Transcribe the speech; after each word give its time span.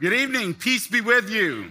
Good 0.00 0.12
evening. 0.12 0.54
Peace 0.54 0.88
be 0.88 1.00
with 1.00 1.30
you. 1.30 1.70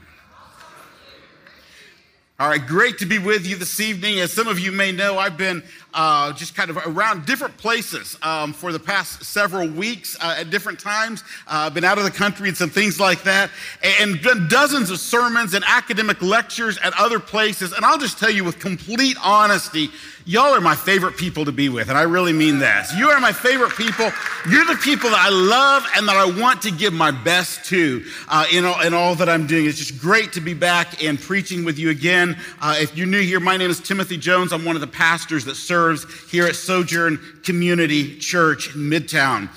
All 2.39 2.47
right, 2.47 2.65
great 2.65 2.97
to 2.99 3.05
be 3.05 3.19
with 3.19 3.45
you 3.45 3.57
this 3.57 3.81
evening. 3.81 4.19
As 4.21 4.31
some 4.31 4.47
of 4.47 4.59
you 4.59 4.71
may 4.71 4.93
know, 4.93 5.17
I've 5.17 5.37
been 5.37 5.61
uh, 5.93 6.31
just 6.31 6.55
kind 6.55 6.69
of 6.69 6.77
around 6.77 7.25
different 7.25 7.57
places 7.57 8.17
um, 8.21 8.53
for 8.53 8.71
the 8.71 8.79
past 8.79 9.25
several 9.25 9.67
weeks 9.67 10.17
uh, 10.21 10.37
at 10.39 10.49
different 10.49 10.79
times. 10.79 11.21
Uh, 11.47 11.69
been 11.69 11.83
out 11.83 11.97
of 11.97 12.05
the 12.05 12.11
country 12.11 12.47
and 12.47 12.55
some 12.55 12.69
things 12.69 12.97
like 12.97 13.23
that, 13.23 13.51
and 13.99 14.21
done 14.21 14.47
dozens 14.47 14.89
of 14.89 14.99
sermons 14.99 15.53
and 15.53 15.65
academic 15.67 16.21
lectures 16.21 16.77
at 16.77 16.93
other 16.97 17.19
places. 17.19 17.73
And 17.73 17.83
I'll 17.83 17.99
just 17.99 18.19
tell 18.19 18.31
you 18.31 18.45
with 18.45 18.57
complete 18.57 19.17
honesty, 19.21 19.89
y'all 20.25 20.53
are 20.53 20.61
my 20.61 20.75
favorite 20.75 21.17
people 21.17 21.45
to 21.45 21.51
be 21.51 21.69
with, 21.69 21.89
and 21.89 21.97
I 21.97 22.03
really 22.03 22.33
mean 22.33 22.59
that. 22.59 22.87
You 22.95 23.09
are 23.09 23.19
my 23.19 23.31
favorite 23.31 23.71
people. 23.71 24.09
You're 24.49 24.65
the 24.65 24.79
people 24.83 25.09
that 25.09 25.19
I 25.19 25.29
love 25.29 25.85
and 25.95 26.07
that 26.07 26.15
I 26.15 26.25
want 26.39 26.61
to 26.63 26.71
give 26.71 26.93
my 26.93 27.11
best 27.11 27.65
to 27.65 28.03
uh, 28.27 28.45
in, 28.51 28.65
all, 28.65 28.81
in 28.81 28.93
all 28.93 29.15
that 29.15 29.29
I'm 29.29 29.47
doing. 29.47 29.65
It's 29.65 29.77
just 29.77 29.99
great 29.99 30.33
to 30.33 30.41
be 30.41 30.53
back 30.53 31.03
and 31.03 31.19
preaching 31.19 31.65
with 31.65 31.77
you 31.77 31.89
again. 31.89 32.37
Uh, 32.61 32.75
if 32.79 32.95
you're 32.95 33.07
new 33.07 33.21
here, 33.21 33.39
my 33.39 33.57
name 33.57 33.69
is 33.69 33.79
Timothy 33.79 34.17
Jones. 34.17 34.53
I'm 34.53 34.65
one 34.65 34.75
of 34.75 34.81
the 34.81 34.87
pastors 34.87 35.45
that 35.45 35.55
serves 35.55 36.05
here 36.29 36.45
at 36.45 36.55
Sojourn 36.55 37.19
Community 37.43 38.17
Church 38.17 38.75
in 38.75 38.81
Midtown. 38.81 39.49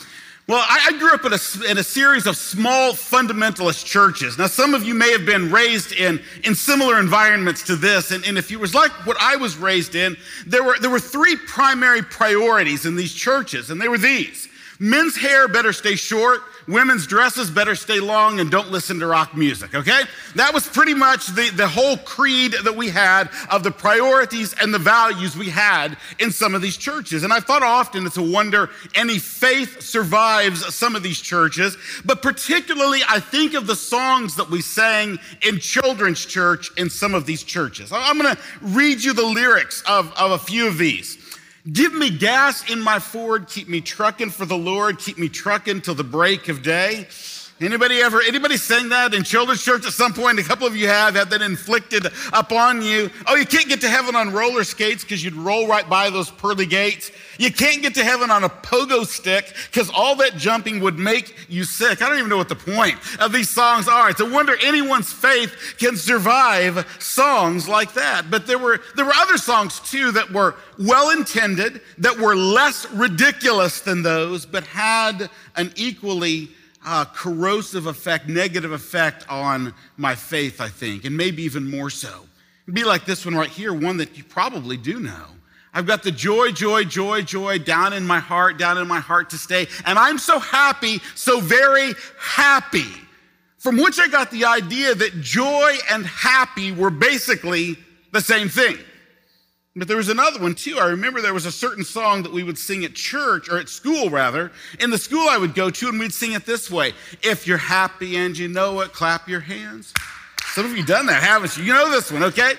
Well, 0.48 0.64
I, 0.64 0.92
grew 0.96 1.10
up 1.12 1.24
in 1.24 1.32
a, 1.32 1.70
in 1.70 1.78
a, 1.78 1.82
series 1.82 2.28
of 2.28 2.36
small 2.36 2.92
fundamentalist 2.92 3.84
churches. 3.84 4.38
Now, 4.38 4.46
some 4.46 4.74
of 4.74 4.84
you 4.84 4.94
may 4.94 5.10
have 5.10 5.26
been 5.26 5.50
raised 5.50 5.90
in, 5.90 6.22
in 6.44 6.54
similar 6.54 7.00
environments 7.00 7.64
to 7.64 7.74
this. 7.74 8.12
And, 8.12 8.24
and 8.24 8.38
if 8.38 8.48
you 8.48 8.60
was 8.60 8.72
like 8.72 8.92
what 9.04 9.16
I 9.18 9.34
was 9.34 9.56
raised 9.56 9.96
in, 9.96 10.16
there 10.46 10.62
were, 10.62 10.78
there 10.78 10.90
were 10.90 11.00
three 11.00 11.34
primary 11.48 12.00
priorities 12.00 12.86
in 12.86 12.94
these 12.94 13.12
churches, 13.12 13.70
and 13.70 13.80
they 13.80 13.88
were 13.88 13.98
these. 13.98 14.48
Men's 14.78 15.16
hair 15.16 15.48
better 15.48 15.72
stay 15.72 15.96
short, 15.96 16.42
women's 16.66 17.06
dresses 17.06 17.50
better 17.50 17.74
stay 17.74 18.00
long, 18.00 18.40
and 18.40 18.50
don't 18.50 18.70
listen 18.70 18.98
to 19.00 19.06
rock 19.06 19.36
music, 19.36 19.74
okay? 19.74 20.02
That 20.34 20.52
was 20.52 20.66
pretty 20.66 20.94
much 20.94 21.26
the, 21.28 21.50
the 21.50 21.68
whole 21.68 21.96
creed 21.98 22.54
that 22.64 22.76
we 22.76 22.88
had 22.88 23.30
of 23.50 23.62
the 23.62 23.70
priorities 23.70 24.54
and 24.60 24.72
the 24.72 24.78
values 24.78 25.36
we 25.36 25.48
had 25.48 25.96
in 26.18 26.30
some 26.30 26.54
of 26.54 26.62
these 26.62 26.76
churches. 26.76 27.22
And 27.22 27.32
I 27.32 27.40
thought 27.40 27.62
often 27.62 28.06
it's 28.06 28.16
a 28.16 28.22
wonder 28.22 28.70
any 28.94 29.18
faith 29.18 29.80
survives 29.80 30.74
some 30.74 30.96
of 30.96 31.02
these 31.02 31.20
churches, 31.20 31.76
but 32.04 32.22
particularly 32.22 33.00
I 33.08 33.20
think 33.20 33.54
of 33.54 33.66
the 33.66 33.76
songs 33.76 34.36
that 34.36 34.50
we 34.50 34.60
sang 34.60 35.18
in 35.42 35.58
children's 35.58 36.24
church 36.24 36.70
in 36.76 36.90
some 36.90 37.14
of 37.14 37.26
these 37.26 37.42
churches. 37.42 37.92
I'm 37.92 38.16
gonna 38.16 38.38
read 38.60 39.02
you 39.02 39.12
the 39.12 39.26
lyrics 39.26 39.82
of, 39.86 40.12
of 40.14 40.32
a 40.32 40.38
few 40.38 40.66
of 40.66 40.78
these. 40.78 41.18
Give 41.70 41.92
me 41.92 42.10
gas 42.10 42.70
in 42.70 42.80
my 42.80 43.00
Ford, 43.00 43.48
keep 43.48 43.68
me 43.68 43.80
trucking 43.80 44.30
for 44.30 44.44
the 44.44 44.56
Lord, 44.56 45.00
keep 45.00 45.18
me 45.18 45.28
trucking 45.28 45.80
till 45.80 45.96
the 45.96 46.04
break 46.04 46.48
of 46.48 46.62
day. 46.62 47.08
Anybody 47.58 48.02
ever, 48.02 48.20
anybody 48.20 48.58
sang 48.58 48.90
that 48.90 49.14
in 49.14 49.24
children's 49.24 49.64
church 49.64 49.86
at 49.86 49.92
some 49.92 50.12
point? 50.12 50.38
A 50.38 50.42
couple 50.42 50.66
of 50.66 50.76
you 50.76 50.88
have 50.88 51.14
had 51.14 51.30
that 51.30 51.40
inflicted 51.40 52.06
upon 52.34 52.82
you. 52.82 53.10
Oh, 53.26 53.34
you 53.34 53.46
can't 53.46 53.66
get 53.66 53.80
to 53.80 53.88
heaven 53.88 54.14
on 54.14 54.30
roller 54.30 54.62
skates 54.62 55.02
because 55.02 55.24
you'd 55.24 55.34
roll 55.34 55.66
right 55.66 55.88
by 55.88 56.10
those 56.10 56.30
pearly 56.30 56.66
gates. 56.66 57.10
You 57.38 57.50
can't 57.50 57.80
get 57.80 57.94
to 57.94 58.04
heaven 58.04 58.30
on 58.30 58.44
a 58.44 58.50
pogo 58.50 59.06
stick 59.06 59.54
because 59.72 59.88
all 59.88 60.16
that 60.16 60.36
jumping 60.36 60.80
would 60.80 60.98
make 60.98 61.34
you 61.48 61.64
sick. 61.64 62.02
I 62.02 62.10
don't 62.10 62.18
even 62.18 62.28
know 62.28 62.36
what 62.36 62.50
the 62.50 62.56
point 62.56 62.96
of 63.20 63.32
these 63.32 63.48
songs 63.48 63.88
are. 63.88 64.10
It's 64.10 64.20
a 64.20 64.30
wonder 64.30 64.54
anyone's 64.62 65.10
faith 65.10 65.76
can 65.78 65.96
survive 65.96 66.86
songs 67.00 67.66
like 67.66 67.94
that. 67.94 68.30
But 68.30 68.46
there 68.46 68.58
were, 68.58 68.80
there 68.96 69.06
were 69.06 69.14
other 69.14 69.38
songs 69.38 69.80
too 69.80 70.12
that 70.12 70.30
were 70.30 70.56
well 70.78 71.08
intended, 71.08 71.80
that 71.96 72.18
were 72.18 72.36
less 72.36 72.86
ridiculous 72.92 73.80
than 73.80 74.02
those, 74.02 74.44
but 74.44 74.64
had 74.64 75.30
an 75.56 75.72
equally 75.76 76.50
uh, 76.86 77.04
corrosive 77.04 77.86
effect, 77.86 78.28
negative 78.28 78.72
effect 78.72 79.26
on 79.28 79.74
my 79.96 80.14
faith, 80.14 80.60
I 80.60 80.68
think, 80.68 81.04
and 81.04 81.16
maybe 81.16 81.42
even 81.42 81.68
more 81.68 81.90
so. 81.90 82.24
It'd 82.64 82.74
be 82.74 82.84
like 82.84 83.04
this 83.04 83.26
one 83.26 83.34
right 83.34 83.50
here, 83.50 83.74
one 83.74 83.96
that 83.98 84.16
you 84.16 84.24
probably 84.24 84.76
do 84.76 85.00
know. 85.00 85.26
I've 85.74 85.86
got 85.86 86.02
the 86.02 86.10
joy, 86.10 86.52
joy, 86.52 86.84
joy, 86.84 87.20
joy 87.22 87.58
down 87.58 87.92
in 87.92 88.06
my 88.06 88.18
heart, 88.18 88.56
down 88.56 88.78
in 88.78 88.88
my 88.88 89.00
heart 89.00 89.30
to 89.30 89.38
stay. 89.38 89.66
And 89.84 89.98
I'm 89.98 90.16
so 90.16 90.38
happy, 90.38 91.00
so 91.14 91.38
very 91.38 91.92
happy. 92.18 92.90
From 93.58 93.76
which 93.76 93.98
I 93.98 94.08
got 94.08 94.30
the 94.30 94.46
idea 94.46 94.94
that 94.94 95.20
joy 95.20 95.74
and 95.90 96.06
happy 96.06 96.72
were 96.72 96.90
basically 96.90 97.76
the 98.12 98.20
same 98.20 98.48
thing. 98.48 98.78
But 99.76 99.88
there 99.88 99.98
was 99.98 100.08
another 100.08 100.40
one 100.40 100.54
too. 100.54 100.78
I 100.78 100.86
remember 100.86 101.20
there 101.20 101.34
was 101.34 101.44
a 101.44 101.52
certain 101.52 101.84
song 101.84 102.22
that 102.22 102.32
we 102.32 102.42
would 102.42 102.56
sing 102.56 102.82
at 102.86 102.94
church, 102.94 103.50
or 103.50 103.58
at 103.58 103.68
school 103.68 104.08
rather, 104.08 104.50
in 104.80 104.88
the 104.88 104.96
school 104.96 105.28
I 105.28 105.36
would 105.36 105.54
go 105.54 105.68
to, 105.68 105.88
and 105.88 106.00
we'd 106.00 106.14
sing 106.14 106.32
it 106.32 106.46
this 106.46 106.70
way 106.70 106.94
If 107.22 107.46
you're 107.46 107.58
happy 107.58 108.16
and 108.16 108.36
you 108.36 108.48
know 108.48 108.80
it, 108.80 108.94
clap 108.94 109.28
your 109.28 109.40
hands. 109.40 109.92
Some 110.54 110.64
of 110.64 110.74
you 110.74 110.82
done 110.82 111.04
that, 111.06 111.22
haven't 111.22 111.58
you? 111.58 111.64
You 111.64 111.74
know 111.74 111.90
this 111.90 112.10
one, 112.10 112.22
okay? 112.22 112.54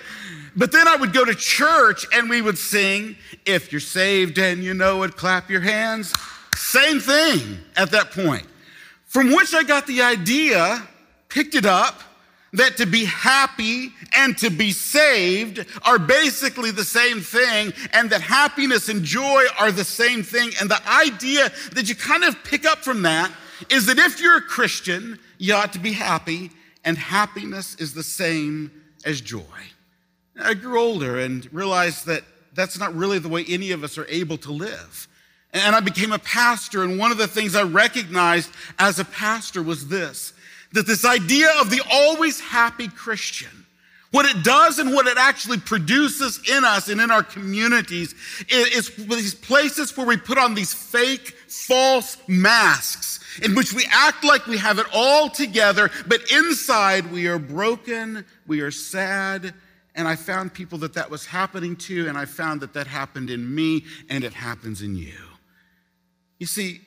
But 0.56 0.72
then 0.72 0.88
I 0.88 0.96
would 0.96 1.12
go 1.12 1.26
to 1.26 1.34
church 1.34 2.06
and 2.14 2.30
we 2.30 2.44
would 2.44 2.58
sing, 2.58 3.16
If 3.48 3.72
you're 3.72 3.82
saved 3.82 4.38
and 4.38 4.64
you 4.64 4.76
know 4.76 5.02
it, 5.02 5.18
clap 5.18 5.50
your 5.50 5.62
hands. 5.62 6.14
Same 6.56 7.00
thing 7.00 7.58
at 7.76 7.90
that 7.92 8.12
point. 8.12 8.46
From 9.06 9.32
which 9.34 9.56
I 9.56 9.64
got 9.64 9.88
the 9.88 10.04
idea, 10.04 10.88
picked 11.30 11.56
it 11.56 11.66
up, 11.66 12.04
that 12.58 12.78
to 12.78 12.86
be 12.86 13.06
happy 13.06 13.92
and 14.16 14.38
to 14.38 14.50
be 14.50 14.72
saved 14.72 15.66
are 15.84 16.00
basically 16.00 16.72
the 16.72 16.84
same 16.84 17.22
thing, 17.22 17.74
and 17.94 18.10
that 18.10 18.22
happiness 18.22 18.90
and 18.90 19.04
joy 19.04 19.46
are 19.60 19.72
the 19.72 19.84
same 19.84 20.24
thing. 20.24 20.52
And 20.60 20.70
the 20.70 20.82
idea 20.90 21.52
that 21.74 21.90
you 21.90 21.96
kind 21.96 22.24
of 22.24 22.44
pick 22.44 22.66
up 22.66 22.80
from 22.80 23.02
that 23.04 23.32
is 23.70 23.86
that 23.88 23.98
if 23.98 24.22
you're 24.22 24.38
a 24.38 24.42
Christian, 24.42 25.20
you 25.38 25.54
ought 25.54 25.74
to 25.74 25.80
be 25.80 25.94
happy, 25.94 26.52
and 26.84 26.98
happiness 26.98 27.76
is 27.76 27.94
the 27.94 28.04
same 28.04 28.72
as 29.06 29.22
joy. 29.22 29.42
I 30.40 30.54
grew 30.54 30.80
older 30.80 31.20
and 31.20 31.52
realized 31.54 32.06
that 32.06 32.24
that's 32.54 32.80
not 32.80 32.94
really 32.96 33.20
the 33.20 33.30
way 33.30 33.46
any 33.48 33.72
of 33.72 33.84
us 33.84 33.98
are 33.98 34.08
able 34.08 34.38
to 34.40 34.52
live. 34.52 35.08
And 35.54 35.76
I 35.76 35.80
became 35.80 36.12
a 36.12 36.20
pastor, 36.20 36.84
and 36.84 37.00
one 37.00 37.12
of 37.12 37.18
the 37.18 37.28
things 37.28 37.56
I 37.56 37.64
recognized 37.64 38.52
as 38.78 39.00
a 39.00 39.06
pastor 39.06 39.64
was 39.64 39.88
this 39.88 40.34
that 40.74 40.88
this 40.88 41.06
idea 41.06 41.50
of 41.60 41.70
the 41.70 41.82
always 41.92 42.40
happy 42.40 42.88
Christian, 42.88 43.66
what 44.12 44.26
it 44.26 44.44
does 44.44 44.80
and 44.80 44.94
what 44.94 45.08
it 45.08 45.18
actually 45.18 45.60
produces 45.60 46.40
in 46.50 46.64
us 46.64 46.88
and 46.90 47.02
in 47.02 47.12
our 47.12 47.24
communities 47.24 48.16
is, 48.50 48.90
these 48.96 49.36
places 49.36 49.96
where 49.96 50.08
we 50.08 50.18
put 50.18 50.38
on 50.38 50.56
these 50.56 50.74
fake, 50.74 51.36
false 51.48 52.18
masks 52.28 53.20
in 53.44 53.54
which 53.54 53.74
we 53.74 53.86
act 53.92 54.24
like 54.24 54.48
we 54.48 54.58
have 54.58 54.80
it 54.80 54.88
all 54.94 55.30
together, 55.30 55.92
but 56.08 56.22
inside 56.32 57.12
we 57.12 57.28
are 57.28 57.38
broken, 57.38 58.26
we 58.48 58.62
are 58.62 58.72
sad, 58.72 59.54
and 59.94 60.08
I 60.08 60.16
found 60.16 60.54
people 60.54 60.78
that 60.80 60.94
that 60.94 61.10
was 61.10 61.26
happening 61.26 61.76
to, 61.76 62.08
and 62.08 62.18
I 62.18 62.26
found 62.26 62.62
that 62.62 62.74
that 62.74 62.88
happened 62.88 63.30
in 63.30 63.54
me, 63.54 63.84
and 64.10 64.24
it 64.24 64.34
happens 64.34 64.82
in 64.82 64.96
you. 64.96 65.18
You 66.40 66.46
see, 66.46 66.82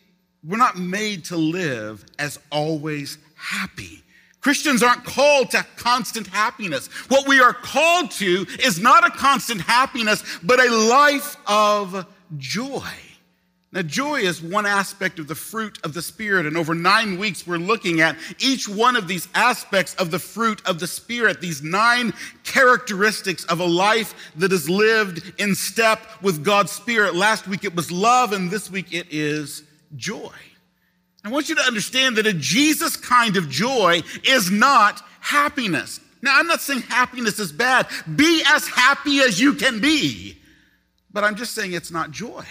we're 0.47 0.57
not 0.57 0.79
made 0.79 1.25
to 1.27 1.37
live 1.37 2.05
as 2.19 2.39
always 2.51 3.19
happy. 3.41 4.03
Christians 4.41 4.83
aren't 4.83 5.05
called 5.05 5.51
to 5.51 5.67
constant 5.77 6.27
happiness. 6.27 6.89
What 7.09 7.29
we 7.29 7.41
are 7.41 7.53
called 7.53 8.11
to 8.13 8.47
is 8.63 8.81
not 8.81 9.07
a 9.07 9.11
constant 9.11 9.61
happiness, 9.61 10.25
but 10.43 10.61
a 10.61 10.71
life 10.71 11.37
of 11.47 12.07
joy. 12.39 12.89
Now, 13.73 13.83
joy 13.83 14.17
is 14.17 14.43
one 14.43 14.67
aspect 14.67 15.21
of 15.21 15.29
the 15.29 15.35
fruit 15.37 15.79
of 15.85 15.95
the 15.95 16.03
Spirit, 16.03 16.45
and 16.45 16.57
over 16.57 16.75
nine 16.75 17.19
weeks, 17.19 17.47
we're 17.47 17.57
looking 17.57 18.01
at 18.01 18.17
each 18.41 18.69
one 18.69 18.97
of 18.97 19.07
these 19.07 19.29
aspects 19.33 19.95
of 19.95 20.11
the 20.11 20.19
fruit 20.19 20.61
of 20.67 20.81
the 20.81 20.89
Spirit, 20.89 21.41
these 21.41 21.63
nine 21.63 22.13
characteristics 22.43 23.45
of 23.45 23.61
a 23.61 23.65
life 23.65 24.33
that 24.37 24.53
is 24.53 24.69
lived 24.69 25.35
in 25.39 25.55
step 25.55 26.01
with 26.21 26.43
God's 26.43 26.73
Spirit. 26.73 27.15
Last 27.15 27.47
week 27.47 27.63
it 27.63 27.77
was 27.77 27.93
love, 27.93 28.33
and 28.33 28.51
this 28.51 28.69
week 28.69 28.93
it 28.93 29.07
is 29.11 29.63
joy. 29.95 30.33
I 31.25 31.29
want 31.29 31.49
you 31.49 31.55
to 31.55 31.63
understand 31.63 32.17
that 32.17 32.27
a 32.27 32.33
Jesus 32.33 32.97
kind 32.97 33.37
of 33.37 33.49
joy 33.51 34.03
is 34.25 34.51
not 34.51 35.03
happiness. 35.21 36.01
Now, 36.23 36.39
I'm 36.39 36.47
not 36.47 36.61
saying 36.61 36.83
happiness 36.83 37.39
is 37.39 37.53
bad. 37.53 37.87
Be 38.17 38.43
as 38.47 38.67
happy 38.69 39.21
as 39.21 39.41
you 39.41 39.55
can 39.55 39.81
be. 39.81 40.39
But 41.13 41.25
I'm 41.25 41.35
just 41.35 41.55
saying 41.55 41.73
it's 41.73 41.91
not 41.91 42.11
joy. 42.11 42.45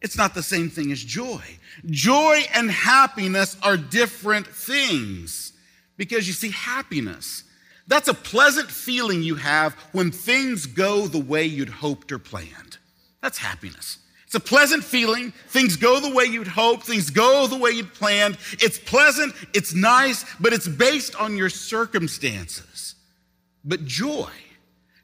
It's 0.00 0.16
not 0.16 0.34
the 0.34 0.42
same 0.42 0.70
thing 0.70 0.92
as 0.92 1.02
joy. 1.02 1.42
Joy 1.86 2.42
and 2.54 2.70
happiness 2.70 3.56
are 3.62 3.76
different 3.76 4.46
things. 4.46 5.52
Because 5.96 6.26
you 6.26 6.32
see, 6.32 6.50
happiness, 6.50 7.44
that's 7.86 8.08
a 8.08 8.14
pleasant 8.14 8.70
feeling 8.70 9.22
you 9.22 9.34
have 9.34 9.74
when 9.92 10.10
things 10.10 10.64
go 10.66 11.06
the 11.06 11.18
way 11.18 11.44
you'd 11.44 11.68
hoped 11.68 12.12
or 12.12 12.18
planned. 12.18 12.78
That's 13.20 13.38
happiness. 13.38 13.98
It's 14.30 14.36
a 14.36 14.38
pleasant 14.38 14.84
feeling. 14.84 15.32
Things 15.48 15.74
go 15.74 15.98
the 15.98 16.14
way 16.14 16.24
you'd 16.24 16.46
hope, 16.46 16.84
things 16.84 17.10
go 17.10 17.48
the 17.48 17.56
way 17.56 17.72
you'd 17.72 17.92
planned. 17.92 18.38
It's 18.60 18.78
pleasant, 18.78 19.34
it's 19.52 19.74
nice, 19.74 20.24
but 20.38 20.52
it's 20.52 20.68
based 20.68 21.16
on 21.16 21.36
your 21.36 21.48
circumstances. 21.48 22.94
But 23.64 23.86
joy, 23.86 24.30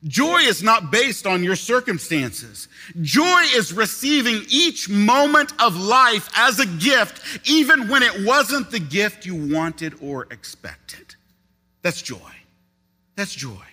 Joy 0.05 0.43
is 0.43 0.63
not 0.63 0.93
based 0.93 1.27
on 1.27 1.43
your 1.43 1.57
circumstances. 1.57 2.69
Joy 3.03 3.43
is 3.53 3.73
receiving 3.73 4.43
each 4.49 4.89
moment 4.89 5.53
of 5.61 5.75
life 5.77 6.31
as 6.37 6.61
a 6.61 6.67
gift, 6.67 7.49
even 7.49 7.89
when 7.89 8.05
it 8.05 8.25
wasn't 8.25 8.71
the 8.71 8.79
gift 8.79 9.27
you 9.27 9.35
wanted 9.35 9.95
or 10.01 10.29
expected. 10.31 11.17
That's 11.83 12.01
joy. 12.01 12.33
That's 13.17 13.35
joy. 13.35 13.65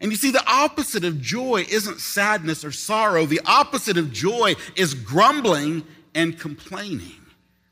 And 0.00 0.10
you 0.10 0.16
see, 0.16 0.30
the 0.30 0.44
opposite 0.46 1.04
of 1.04 1.20
joy 1.20 1.64
isn't 1.70 2.00
sadness 2.00 2.64
or 2.64 2.72
sorrow. 2.72 3.24
The 3.24 3.40
opposite 3.46 3.96
of 3.96 4.12
joy 4.12 4.54
is 4.76 4.92
grumbling 4.92 5.84
and 6.14 6.38
complaining. 6.38 7.12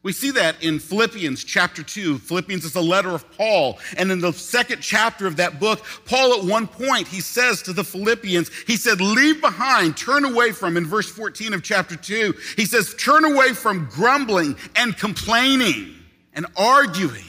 We 0.04 0.12
see 0.12 0.30
that 0.32 0.62
in 0.62 0.80
Philippians 0.80 1.44
chapter 1.44 1.82
2. 1.82 2.18
Philippians 2.18 2.66
is 2.66 2.74
a 2.74 2.80
letter 2.80 3.08
of 3.10 3.30
Paul. 3.38 3.78
And 3.96 4.12
in 4.12 4.20
the 4.20 4.32
second 4.32 4.82
chapter 4.82 5.26
of 5.26 5.36
that 5.36 5.58
book, 5.58 5.82
Paul 6.04 6.34
at 6.34 6.44
one 6.44 6.66
point, 6.66 7.08
he 7.08 7.22
says 7.22 7.62
to 7.62 7.72
the 7.72 7.84
Philippians, 7.84 8.50
he 8.66 8.76
said, 8.76 9.00
leave 9.00 9.40
behind, 9.40 9.96
turn 9.96 10.26
away 10.26 10.52
from, 10.52 10.76
in 10.76 10.84
verse 10.84 11.10
14 11.10 11.54
of 11.54 11.62
chapter 11.62 11.96
2, 11.96 12.34
he 12.54 12.66
says, 12.66 12.94
turn 12.96 13.24
away 13.24 13.54
from 13.54 13.88
grumbling 13.90 14.56
and 14.76 14.94
complaining 14.98 15.94
and 16.34 16.44
arguing. 16.54 17.24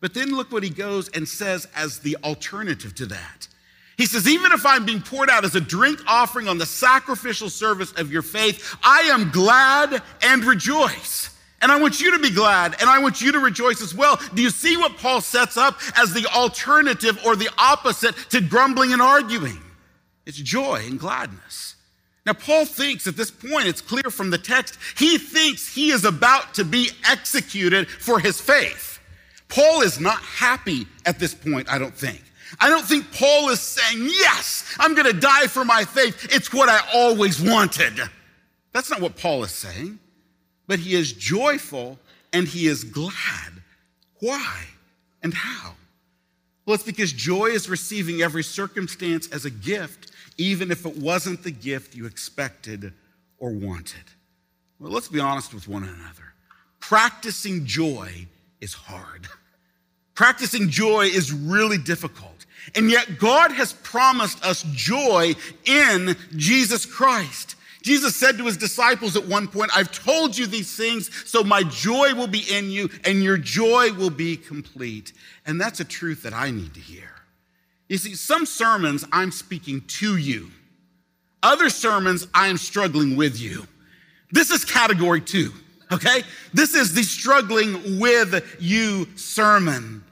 But 0.00 0.12
then 0.12 0.36
look 0.36 0.52
what 0.52 0.62
he 0.62 0.68
goes 0.68 1.08
and 1.08 1.26
says 1.26 1.66
as 1.74 2.00
the 2.00 2.18
alternative 2.22 2.94
to 2.96 3.06
that. 3.06 3.48
He 3.96 4.06
says, 4.06 4.28
even 4.28 4.52
if 4.52 4.66
I'm 4.66 4.84
being 4.84 5.00
poured 5.00 5.30
out 5.30 5.44
as 5.44 5.54
a 5.54 5.60
drink 5.60 6.00
offering 6.06 6.48
on 6.48 6.58
the 6.58 6.66
sacrificial 6.66 7.48
service 7.48 7.92
of 7.92 8.10
your 8.10 8.22
faith, 8.22 8.76
I 8.82 9.02
am 9.02 9.30
glad 9.30 10.02
and 10.22 10.44
rejoice. 10.44 11.30
And 11.62 11.72
I 11.72 11.80
want 11.80 12.00
you 12.00 12.10
to 12.10 12.18
be 12.18 12.30
glad 12.30 12.76
and 12.80 12.90
I 12.90 12.98
want 12.98 13.22
you 13.22 13.32
to 13.32 13.38
rejoice 13.38 13.80
as 13.80 13.94
well. 13.94 14.20
Do 14.34 14.42
you 14.42 14.50
see 14.50 14.76
what 14.76 14.98
Paul 14.98 15.20
sets 15.20 15.56
up 15.56 15.78
as 15.96 16.12
the 16.12 16.26
alternative 16.26 17.18
or 17.24 17.36
the 17.36 17.48
opposite 17.56 18.16
to 18.30 18.40
grumbling 18.40 18.92
and 18.92 19.00
arguing? 19.00 19.60
It's 20.26 20.36
joy 20.36 20.82
and 20.86 20.98
gladness. 20.98 21.76
Now, 22.26 22.32
Paul 22.32 22.64
thinks 22.64 23.06
at 23.06 23.16
this 23.16 23.30
point, 23.30 23.66
it's 23.66 23.82
clear 23.82 24.10
from 24.10 24.30
the 24.30 24.38
text, 24.38 24.78
he 24.96 25.18
thinks 25.18 25.74
he 25.74 25.90
is 25.90 26.04
about 26.04 26.54
to 26.54 26.64
be 26.64 26.90
executed 27.08 27.88
for 27.88 28.18
his 28.18 28.40
faith. 28.40 28.98
Paul 29.48 29.82
is 29.82 30.00
not 30.00 30.18
happy 30.18 30.86
at 31.04 31.18
this 31.18 31.34
point, 31.34 31.70
I 31.70 31.78
don't 31.78 31.94
think. 31.94 32.22
I 32.60 32.68
don't 32.68 32.84
think 32.84 33.12
Paul 33.12 33.48
is 33.50 33.60
saying, 33.60 34.04
Yes, 34.04 34.74
I'm 34.78 34.94
going 34.94 35.12
to 35.12 35.18
die 35.18 35.46
for 35.46 35.64
my 35.64 35.84
faith. 35.84 36.28
It's 36.34 36.52
what 36.52 36.68
I 36.68 36.80
always 36.94 37.40
wanted. 37.40 38.00
That's 38.72 38.90
not 38.90 39.00
what 39.00 39.16
Paul 39.16 39.44
is 39.44 39.52
saying. 39.52 39.98
But 40.66 40.78
he 40.78 40.94
is 40.94 41.12
joyful 41.12 41.98
and 42.32 42.48
he 42.48 42.66
is 42.66 42.84
glad. 42.84 43.52
Why 44.20 44.64
and 45.22 45.34
how? 45.34 45.74
Well, 46.66 46.74
it's 46.74 46.82
because 46.82 47.12
joy 47.12 47.46
is 47.46 47.68
receiving 47.68 48.22
every 48.22 48.42
circumstance 48.42 49.28
as 49.28 49.44
a 49.44 49.50
gift, 49.50 50.12
even 50.38 50.70
if 50.70 50.86
it 50.86 50.96
wasn't 50.96 51.42
the 51.42 51.50
gift 51.50 51.94
you 51.94 52.06
expected 52.06 52.94
or 53.38 53.50
wanted. 53.50 54.04
Well, 54.80 54.90
let's 54.90 55.08
be 55.08 55.20
honest 55.20 55.52
with 55.52 55.68
one 55.68 55.82
another. 55.82 56.32
Practicing 56.80 57.66
joy 57.66 58.26
is 58.60 58.72
hard. 58.72 59.28
Practicing 60.14 60.70
joy 60.70 61.06
is 61.06 61.32
really 61.32 61.78
difficult. 61.78 62.33
And 62.74 62.90
yet, 62.90 63.18
God 63.18 63.52
has 63.52 63.72
promised 63.72 64.44
us 64.44 64.62
joy 64.72 65.34
in 65.64 66.16
Jesus 66.36 66.86
Christ. 66.86 67.56
Jesus 67.84 68.16
said 68.16 68.38
to 68.38 68.46
his 68.46 68.56
disciples 68.56 69.14
at 69.14 69.26
one 69.26 69.46
point, 69.46 69.70
I've 69.76 69.92
told 69.92 70.38
you 70.38 70.46
these 70.46 70.74
things 70.74 71.10
so 71.28 71.44
my 71.44 71.62
joy 71.64 72.14
will 72.14 72.26
be 72.26 72.42
in 72.50 72.70
you 72.70 72.88
and 73.04 73.22
your 73.22 73.36
joy 73.36 73.92
will 73.92 74.10
be 74.10 74.38
complete. 74.38 75.12
And 75.44 75.60
that's 75.60 75.80
a 75.80 75.84
truth 75.84 76.22
that 76.22 76.32
I 76.32 76.50
need 76.50 76.72
to 76.74 76.80
hear. 76.80 77.10
You 77.90 77.98
see, 77.98 78.14
some 78.14 78.46
sermons 78.46 79.04
I'm 79.12 79.30
speaking 79.30 79.82
to 79.82 80.16
you, 80.16 80.50
other 81.42 81.68
sermons 81.68 82.26
I 82.32 82.46
am 82.46 82.56
struggling 82.56 83.16
with 83.16 83.38
you. 83.38 83.66
This 84.32 84.50
is 84.50 84.64
category 84.64 85.20
two, 85.20 85.52
okay? 85.92 86.22
This 86.54 86.74
is 86.74 86.94
the 86.94 87.02
struggling 87.02 88.00
with 88.00 88.56
you 88.58 89.06
sermon 89.16 90.02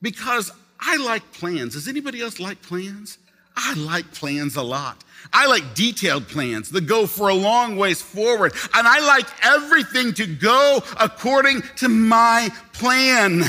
because 0.00 0.52
I 0.84 0.96
like 0.96 1.32
plans. 1.32 1.74
Does 1.74 1.88
anybody 1.88 2.20
else 2.20 2.40
like 2.40 2.60
plans? 2.60 3.18
I 3.56 3.74
like 3.74 4.12
plans 4.12 4.56
a 4.56 4.62
lot. 4.62 5.04
I 5.32 5.46
like 5.46 5.74
detailed 5.74 6.26
plans 6.26 6.70
that 6.70 6.86
go 6.86 7.06
for 7.06 7.28
a 7.28 7.34
long 7.34 7.76
ways 7.76 8.02
forward. 8.02 8.52
And 8.74 8.88
I 8.88 9.00
like 9.06 9.26
everything 9.44 10.12
to 10.14 10.26
go 10.26 10.82
according 10.98 11.62
to 11.76 11.88
my 11.88 12.50
plan. 12.72 13.44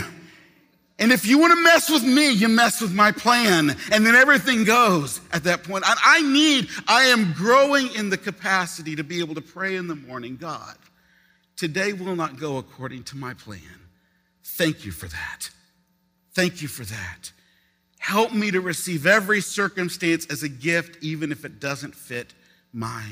And 0.99 1.11
if 1.11 1.25
you 1.25 1.39
want 1.39 1.53
to 1.53 1.63
mess 1.63 1.89
with 1.89 2.03
me, 2.03 2.31
you 2.31 2.47
mess 2.47 2.79
with 2.79 2.93
my 2.93 3.11
plan. 3.11 3.75
And 3.91 4.05
then 4.05 4.15
everything 4.15 4.63
goes 4.63 5.19
at 5.31 5.43
that 5.45 5.63
point. 5.63 5.83
And 5.87 5.99
I 6.03 6.21
need, 6.21 6.69
I 6.87 7.05
am 7.05 7.33
growing 7.33 7.91
in 7.95 8.09
the 8.09 8.17
capacity 8.17 8.95
to 8.95 9.03
be 9.03 9.19
able 9.19 9.35
to 9.35 9.41
pray 9.41 9.75
in 9.75 9.87
the 9.87 9.95
morning 9.95 10.37
God, 10.37 10.75
today 11.55 11.93
will 11.93 12.15
not 12.15 12.37
go 12.37 12.57
according 12.57 13.03
to 13.05 13.17
my 13.17 13.33
plan. 13.33 13.61
Thank 14.43 14.85
you 14.85 14.91
for 14.91 15.07
that. 15.07 15.49
Thank 16.33 16.61
you 16.61 16.67
for 16.67 16.83
that. 16.85 17.31
Help 17.99 18.33
me 18.33 18.51
to 18.51 18.59
receive 18.59 19.05
every 19.05 19.39
circumstance 19.39 20.25
as 20.29 20.43
a 20.43 20.49
gift, 20.49 21.01
even 21.01 21.31
if 21.31 21.45
it 21.45 21.59
doesn't 21.59 21.95
fit 21.95 22.33
my 22.73 23.03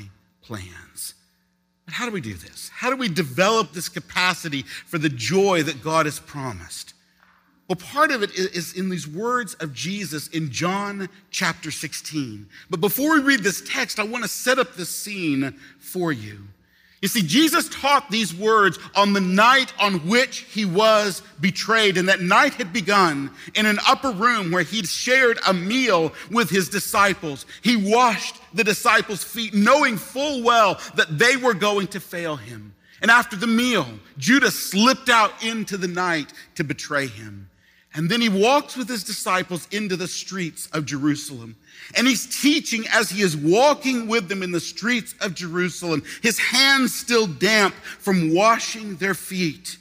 plans. 0.42 1.14
But 1.84 1.94
how 1.94 2.06
do 2.06 2.12
we 2.12 2.20
do 2.20 2.34
this? 2.34 2.70
How 2.74 2.90
do 2.90 2.96
we 2.96 3.08
develop 3.08 3.72
this 3.72 3.88
capacity 3.88 4.62
for 4.62 4.98
the 4.98 5.08
joy 5.08 5.62
that 5.62 5.82
God 5.82 6.06
has 6.06 6.20
promised? 6.20 6.94
Well, 7.68 7.76
part 7.76 8.10
of 8.10 8.22
it 8.22 8.34
is 8.34 8.74
in 8.76 8.90
these 8.90 9.08
words 9.08 9.54
of 9.54 9.72
Jesus 9.72 10.28
in 10.28 10.50
John 10.50 11.08
chapter 11.30 11.70
16. 11.70 12.46
But 12.68 12.80
before 12.80 13.14
we 13.14 13.20
read 13.20 13.40
this 13.40 13.62
text, 13.66 13.98
I 13.98 14.04
want 14.04 14.24
to 14.24 14.28
set 14.28 14.58
up 14.58 14.74
the 14.74 14.84
scene 14.84 15.58
for 15.78 16.12
you. 16.12 16.40
You 17.02 17.08
see, 17.08 17.22
Jesus 17.22 17.68
taught 17.68 18.10
these 18.12 18.32
words 18.32 18.78
on 18.94 19.12
the 19.12 19.20
night 19.20 19.74
on 19.80 20.06
which 20.06 20.38
he 20.38 20.64
was 20.64 21.20
betrayed, 21.40 21.96
and 21.96 22.08
that 22.08 22.20
night 22.20 22.54
had 22.54 22.72
begun 22.72 23.32
in 23.54 23.66
an 23.66 23.80
upper 23.88 24.12
room 24.12 24.52
where 24.52 24.62
he'd 24.62 24.86
shared 24.86 25.40
a 25.44 25.52
meal 25.52 26.12
with 26.30 26.48
his 26.48 26.68
disciples. 26.68 27.44
He 27.60 27.74
washed 27.74 28.36
the 28.54 28.62
disciples' 28.62 29.24
feet, 29.24 29.52
knowing 29.52 29.96
full 29.96 30.44
well 30.44 30.80
that 30.94 31.18
they 31.18 31.36
were 31.36 31.54
going 31.54 31.88
to 31.88 31.98
fail 31.98 32.36
him. 32.36 32.72
And 33.02 33.10
after 33.10 33.34
the 33.34 33.48
meal, 33.48 33.88
Judas 34.16 34.54
slipped 34.70 35.08
out 35.08 35.42
into 35.42 35.76
the 35.76 35.88
night 35.88 36.32
to 36.54 36.62
betray 36.62 37.08
him. 37.08 37.48
And 37.94 38.08
then 38.08 38.20
he 38.20 38.28
walks 38.28 38.76
with 38.76 38.88
his 38.88 39.04
disciples 39.04 39.68
into 39.70 39.96
the 39.96 40.08
streets 40.08 40.66
of 40.72 40.86
Jerusalem. 40.86 41.56
And 41.94 42.06
he's 42.06 42.40
teaching 42.40 42.84
as 42.90 43.10
he 43.10 43.22
is 43.22 43.36
walking 43.36 44.08
with 44.08 44.28
them 44.28 44.42
in 44.42 44.50
the 44.50 44.60
streets 44.60 45.14
of 45.20 45.34
Jerusalem, 45.34 46.02
his 46.22 46.38
hands 46.38 46.94
still 46.94 47.26
damp 47.26 47.74
from 47.74 48.34
washing 48.34 48.96
their 48.96 49.14
feet. 49.14 49.76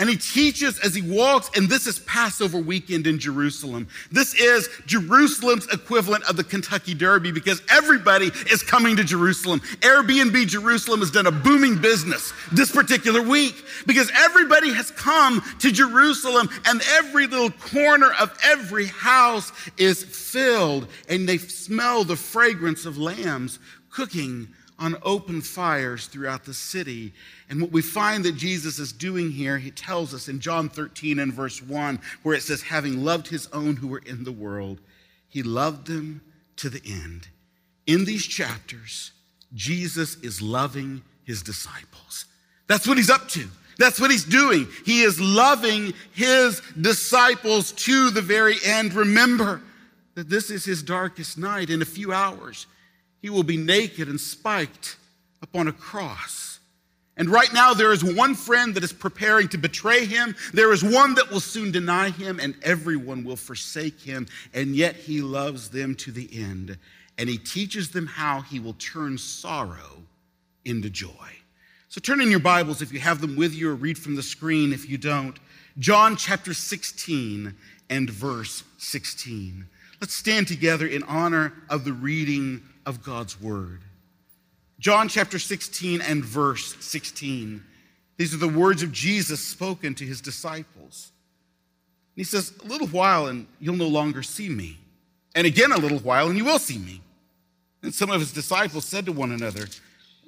And 0.00 0.08
he 0.08 0.16
teaches 0.16 0.78
as 0.78 0.94
he 0.94 1.02
walks, 1.02 1.50
and 1.54 1.68
this 1.68 1.86
is 1.86 1.98
Passover 1.98 2.56
weekend 2.56 3.06
in 3.06 3.18
Jerusalem. 3.18 3.86
This 4.10 4.32
is 4.32 4.70
Jerusalem's 4.86 5.66
equivalent 5.66 6.24
of 6.24 6.38
the 6.38 6.42
Kentucky 6.42 6.94
Derby 6.94 7.32
because 7.32 7.60
everybody 7.70 8.30
is 8.50 8.62
coming 8.62 8.96
to 8.96 9.04
Jerusalem. 9.04 9.60
Airbnb 9.80 10.46
Jerusalem 10.46 11.00
has 11.00 11.10
done 11.10 11.26
a 11.26 11.30
booming 11.30 11.78
business 11.82 12.32
this 12.50 12.72
particular 12.72 13.20
week 13.20 13.62
because 13.86 14.10
everybody 14.16 14.72
has 14.72 14.90
come 14.90 15.42
to 15.58 15.70
Jerusalem 15.70 16.48
and 16.64 16.80
every 16.92 17.26
little 17.26 17.50
corner 17.50 18.10
of 18.18 18.34
every 18.42 18.86
house 18.86 19.52
is 19.76 20.02
filled 20.02 20.88
and 21.10 21.28
they 21.28 21.36
smell 21.36 22.04
the 22.04 22.16
fragrance 22.16 22.86
of 22.86 22.96
lambs 22.96 23.58
cooking 23.90 24.48
on 24.78 24.96
open 25.02 25.42
fires 25.42 26.06
throughout 26.06 26.44
the 26.46 26.54
city. 26.54 27.12
And 27.50 27.60
what 27.60 27.72
we 27.72 27.82
find 27.82 28.24
that 28.24 28.36
Jesus 28.36 28.78
is 28.78 28.92
doing 28.92 29.32
here, 29.32 29.58
he 29.58 29.72
tells 29.72 30.14
us 30.14 30.28
in 30.28 30.38
John 30.38 30.68
13 30.68 31.18
and 31.18 31.32
verse 31.32 31.60
1, 31.60 31.98
where 32.22 32.36
it 32.36 32.42
says, 32.42 32.62
having 32.62 33.04
loved 33.04 33.26
his 33.26 33.48
own 33.52 33.74
who 33.74 33.88
were 33.88 34.02
in 34.06 34.22
the 34.22 34.32
world, 34.32 34.80
he 35.28 35.42
loved 35.42 35.88
them 35.88 36.20
to 36.56 36.70
the 36.70 36.80
end. 36.86 37.26
In 37.88 38.04
these 38.04 38.24
chapters, 38.24 39.10
Jesus 39.52 40.14
is 40.22 40.40
loving 40.40 41.02
his 41.24 41.42
disciples. 41.42 42.26
That's 42.68 42.86
what 42.86 42.96
he's 42.96 43.10
up 43.10 43.28
to. 43.30 43.48
That's 43.78 43.98
what 43.98 44.12
he's 44.12 44.24
doing. 44.24 44.68
He 44.86 45.02
is 45.02 45.20
loving 45.20 45.92
his 46.12 46.62
disciples 46.80 47.72
to 47.72 48.10
the 48.10 48.22
very 48.22 48.56
end. 48.64 48.94
Remember 48.94 49.60
that 50.14 50.28
this 50.28 50.50
is 50.50 50.64
his 50.64 50.84
darkest 50.84 51.36
night. 51.36 51.70
In 51.70 51.82
a 51.82 51.86
few 51.86 52.12
hours, 52.12 52.66
he 53.22 53.30
will 53.30 53.42
be 53.42 53.56
naked 53.56 54.06
and 54.06 54.20
spiked 54.20 54.98
upon 55.42 55.66
a 55.66 55.72
cross. 55.72 56.39
And 57.20 57.28
right 57.28 57.52
now, 57.52 57.74
there 57.74 57.92
is 57.92 58.02
one 58.02 58.34
friend 58.34 58.74
that 58.74 58.82
is 58.82 58.94
preparing 58.94 59.46
to 59.48 59.58
betray 59.58 60.06
him. 60.06 60.34
There 60.54 60.72
is 60.72 60.82
one 60.82 61.14
that 61.16 61.30
will 61.30 61.40
soon 61.40 61.70
deny 61.70 62.08
him, 62.08 62.40
and 62.40 62.54
everyone 62.62 63.24
will 63.24 63.36
forsake 63.36 64.00
him. 64.00 64.26
And 64.54 64.74
yet, 64.74 64.96
he 64.96 65.20
loves 65.20 65.68
them 65.68 65.94
to 65.96 66.12
the 66.12 66.30
end. 66.32 66.78
And 67.18 67.28
he 67.28 67.36
teaches 67.36 67.90
them 67.90 68.06
how 68.06 68.40
he 68.40 68.58
will 68.58 68.72
turn 68.72 69.18
sorrow 69.18 70.02
into 70.64 70.88
joy. 70.88 71.10
So, 71.90 72.00
turn 72.00 72.22
in 72.22 72.30
your 72.30 72.40
Bibles 72.40 72.80
if 72.80 72.90
you 72.90 73.00
have 73.00 73.20
them 73.20 73.36
with 73.36 73.52
you, 73.54 73.68
or 73.68 73.74
read 73.74 73.98
from 73.98 74.16
the 74.16 74.22
screen 74.22 74.72
if 74.72 74.88
you 74.88 74.96
don't. 74.96 75.38
John 75.78 76.16
chapter 76.16 76.54
16 76.54 77.54
and 77.90 78.08
verse 78.08 78.64
16. 78.78 79.66
Let's 80.00 80.14
stand 80.14 80.48
together 80.48 80.86
in 80.86 81.02
honor 81.02 81.52
of 81.68 81.84
the 81.84 81.92
reading 81.92 82.62
of 82.86 83.02
God's 83.02 83.38
word. 83.38 83.82
John 84.80 85.08
chapter 85.08 85.38
16 85.38 86.00
and 86.00 86.24
verse 86.24 86.74
16. 86.80 87.62
These 88.16 88.32
are 88.32 88.38
the 88.38 88.48
words 88.48 88.82
of 88.82 88.90
Jesus 88.92 89.38
spoken 89.38 89.94
to 89.96 90.06
his 90.06 90.22
disciples. 90.22 91.12
He 92.16 92.24
says, 92.24 92.54
A 92.64 92.66
little 92.66 92.86
while 92.86 93.26
and 93.26 93.46
you'll 93.60 93.76
no 93.76 93.88
longer 93.88 94.22
see 94.22 94.48
me. 94.48 94.78
And 95.34 95.46
again, 95.46 95.70
a 95.70 95.76
little 95.76 95.98
while 95.98 96.28
and 96.28 96.38
you 96.38 96.46
will 96.46 96.58
see 96.58 96.78
me. 96.78 97.02
And 97.82 97.94
some 97.94 98.10
of 98.10 98.20
his 98.20 98.32
disciples 98.32 98.86
said 98.86 99.04
to 99.04 99.12
one 99.12 99.32
another, 99.32 99.66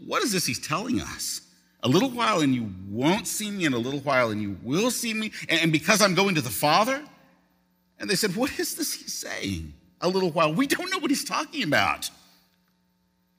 What 0.07 0.23
is 0.23 0.33
this 0.33 0.45
he's 0.45 0.61
telling 0.61 1.01
us? 1.01 1.41
A 1.83 1.89
little 1.89 2.11
while 2.11 2.41
and 2.41 2.55
you 2.55 2.71
won't 2.91 3.27
see 3.27 3.51
me, 3.51 3.65
and 3.65 3.75
a 3.75 3.79
little 3.79 4.01
while 4.01 4.31
and 4.31 4.41
you 4.41 4.59
will 4.63 4.91
see 4.91 5.15
me. 5.15 5.33
And 5.49 5.73
because 5.73 6.03
I'm 6.03 6.15
going 6.15 6.35
to 6.35 6.43
the 6.43 6.51
Father? 6.51 7.03
And 7.99 8.09
they 8.09 8.17
said, 8.17 8.37
What 8.37 8.59
is 8.59 8.75
this 8.75 8.93
he's 8.93 9.15
saying? 9.15 9.73
A 10.03 10.09
little 10.09 10.31
while. 10.31 10.53
We 10.53 10.67
don't 10.67 10.91
know 10.91 10.99
what 10.99 11.11
he's 11.11 11.25
talking 11.25 11.63
about. 11.63 12.11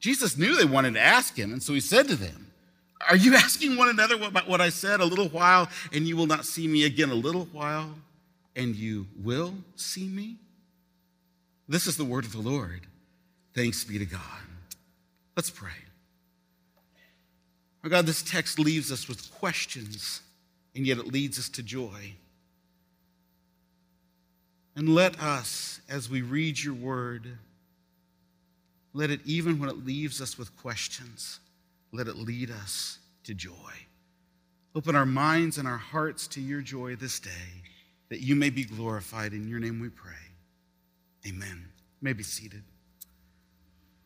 Jesus 0.04 0.38
knew 0.38 0.58
they 0.58 0.66
wanted 0.66 0.96
to 0.96 1.00
ask 1.00 1.34
him, 1.34 1.54
and 1.54 1.64
so 1.64 1.74
he 1.74 1.80
said 1.80 2.10
to 2.10 2.18
them, 2.18 2.48
Are 3.08 3.16
you 3.16 3.36
asking 3.38 3.78
one 3.78 3.88
another 3.88 4.22
about 4.22 4.50
what 4.50 4.60
I 4.60 4.68
said? 4.68 5.00
A 5.00 5.06
little 5.06 5.30
while, 5.30 5.70
and 5.94 6.06
you 6.06 6.18
will 6.18 6.28
not 6.28 6.46
see 6.46 6.68
me 6.68 6.84
again. 6.84 7.10
A 7.10 7.16
little 7.16 7.46
while, 7.54 7.90
and 8.54 8.76
you 8.76 9.08
will 9.24 9.54
see 9.78 10.06
me? 10.06 10.36
This 11.70 11.88
is 11.88 11.96
the 11.96 12.04
word 12.04 12.26
of 12.26 12.34
the 12.34 12.42
Lord. 12.42 12.82
Thanks 13.56 13.86
be 13.86 13.98
to 13.98 14.06
God. 14.06 14.20
Let's 15.38 15.50
pray. 15.50 15.70
Oh 17.86 17.88
God, 17.88 18.06
this 18.06 18.24
text 18.24 18.60
leaves 18.60 18.92
us 18.92 19.08
with 19.08 19.34
questions, 19.36 20.20
and 20.76 20.86
yet 20.86 20.98
it 20.98 21.14
leads 21.14 21.40
us 21.40 21.48
to 21.48 21.64
joy. 21.64 22.16
And 24.76 24.90
let 24.90 25.18
us, 25.22 25.80
as 25.88 26.10
we 26.10 26.22
read 26.22 26.62
your 26.62 26.74
word, 26.74 27.38
let 28.94 29.10
it, 29.10 29.20
even 29.26 29.60
when 29.60 29.70
it 29.70 29.86
leaves 29.86 30.22
us 30.22 30.38
with 30.38 30.56
questions, 30.58 31.40
let 31.92 32.08
it 32.08 32.16
lead 32.16 32.52
us 32.52 33.00
to 33.24 33.34
joy. 33.34 33.52
Open 34.76 34.96
our 34.96 35.06
minds 35.06 35.58
and 35.58 35.68
our 35.68 35.78
hearts 35.78 36.28
to 36.28 36.42
your 36.42 36.62
joy 36.62 36.96
this 36.96 37.20
day, 37.20 37.30
that 38.10 38.22
you 38.22 38.36
may 38.36 38.50
be 38.50 38.64
glorified. 38.64 39.34
In 39.34 39.48
your 39.48 39.60
name 39.60 39.80
we 39.80 39.90
pray. 39.90 40.14
Amen. 41.28 41.66
You 42.02 42.06
may 42.06 42.14
be 42.14 42.24
seated. 42.24 42.64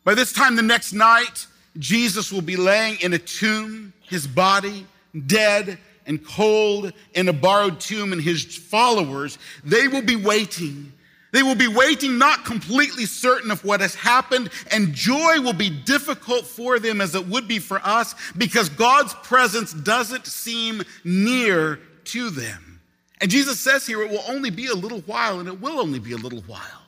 By 0.04 0.14
this 0.14 0.32
time 0.32 0.56
the 0.56 0.62
next 0.62 0.92
night, 0.92 1.46
Jesus 1.78 2.32
will 2.32 2.42
be 2.42 2.56
laying 2.56 2.98
in 3.00 3.12
a 3.12 3.18
tomb, 3.18 3.92
his 4.02 4.26
body 4.26 4.86
dead 5.26 5.78
and 6.06 6.24
cold 6.24 6.92
in 7.14 7.28
a 7.28 7.32
borrowed 7.32 7.80
tomb, 7.80 8.12
and 8.12 8.20
his 8.20 8.44
followers, 8.56 9.38
they 9.62 9.88
will 9.88 10.02
be 10.02 10.16
waiting. 10.16 10.92
They 11.30 11.42
will 11.42 11.54
be 11.54 11.68
waiting, 11.68 12.16
not 12.16 12.44
completely 12.44 13.04
certain 13.04 13.50
of 13.50 13.64
what 13.64 13.80
has 13.80 13.94
happened, 13.94 14.50
and 14.70 14.94
joy 14.94 15.40
will 15.40 15.52
be 15.52 15.68
difficult 15.68 16.46
for 16.46 16.78
them 16.78 17.00
as 17.00 17.14
it 17.14 17.26
would 17.26 17.46
be 17.46 17.58
for 17.58 17.80
us 17.84 18.14
because 18.36 18.68
God's 18.70 19.12
presence 19.14 19.74
doesn't 19.74 20.26
seem 20.26 20.82
near 21.04 21.80
to 22.04 22.30
them. 22.30 22.80
And 23.20 23.30
Jesus 23.30 23.60
says 23.60 23.86
here, 23.86 24.02
it 24.02 24.10
will 24.10 24.24
only 24.28 24.50
be 24.50 24.66
a 24.68 24.74
little 24.74 25.00
while, 25.00 25.40
and 25.40 25.48
it 25.48 25.60
will 25.60 25.80
only 25.80 25.98
be 25.98 26.12
a 26.12 26.16
little 26.16 26.42
while. 26.42 26.82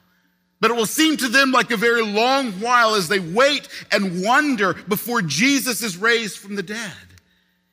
But 0.60 0.70
it 0.70 0.74
will 0.74 0.86
seem 0.86 1.16
to 1.18 1.28
them 1.28 1.52
like 1.52 1.70
a 1.70 1.76
very 1.76 2.02
long 2.02 2.52
while 2.52 2.94
as 2.94 3.08
they 3.08 3.18
wait 3.18 3.68
and 3.90 4.22
wonder 4.22 4.74
before 4.74 5.22
Jesus 5.22 5.82
is 5.82 5.96
raised 5.96 6.38
from 6.38 6.54
the 6.54 6.62
dead. 6.62 6.92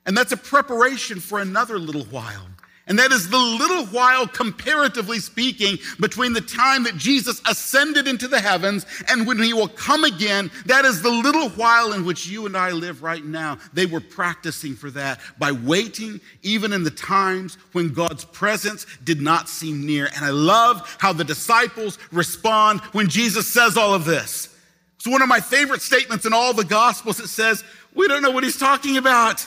And 0.06 0.18
that's 0.18 0.32
a 0.32 0.38
preparation 0.38 1.20
for 1.20 1.40
another 1.40 1.78
little 1.78 2.06
while. 2.06 2.48
And 2.88 2.98
that 3.00 3.12
is 3.12 3.29
the 3.29 3.38
little 3.38 3.86
while, 3.88 4.27
comparatively 4.27 5.20
speaking, 5.20 5.77
between 6.00 6.32
the 6.32 6.41
time 6.41 6.84
that 6.84 6.96
Jesus 6.96 7.41
ascended 7.50 8.08
into 8.08 8.29
the 8.29 8.39
heavens 8.39 8.86
and 9.10 9.27
when 9.27 9.41
he 9.41 9.53
will 9.53 9.67
come 9.67 10.06
again. 10.06 10.50
That 10.67 10.86
is 10.86 11.01
the 11.01 11.10
little 11.10 11.50
while 11.50 11.91
in 11.91 12.06
which 12.06 12.27
you 12.27 12.46
and 12.46 12.56
I 12.56 12.72
live 12.72 13.03
right 13.03 13.24
now. 13.24 13.58
They 13.74 13.86
were 13.86 14.00
practicing 14.00 14.75
for 14.75 14.89
that 14.91 15.20
by 15.38 15.51
waiting, 15.51 16.22
even 16.44 16.72
in 16.72 16.86
the 16.86 16.91
times 16.91 17.56
when 17.74 17.91
God's 17.94 18.24
presence 18.24 18.86
did 19.03 19.20
not 19.20 19.50
seem 19.50 19.86
near. 19.86 20.10
And 20.15 20.24
I 20.24 20.29
love 20.29 20.98
how 21.00 21.12
the 21.12 21.25
disciples 21.25 22.00
respond 22.13 22.79
when 22.94 23.10
Jesus 23.10 23.51
says 23.51 23.75
all 23.75 23.94
of 23.94 24.06
this. 24.06 24.56
It's 24.96 25.08
one 25.08 25.22
of 25.22 25.27
my 25.27 25.41
favorite 25.41 25.82
statements 25.82 26.25
in 26.25 26.34
all 26.34 26.53
the 26.53 26.63
Gospels. 26.63 27.20
It 27.20 27.27
says, 27.27 27.65
We 27.94 28.08
don't 28.08 28.22
know 28.22 28.32
what 28.32 28.46
he's 28.46 28.58
talking 28.58 28.96
about. 28.96 29.46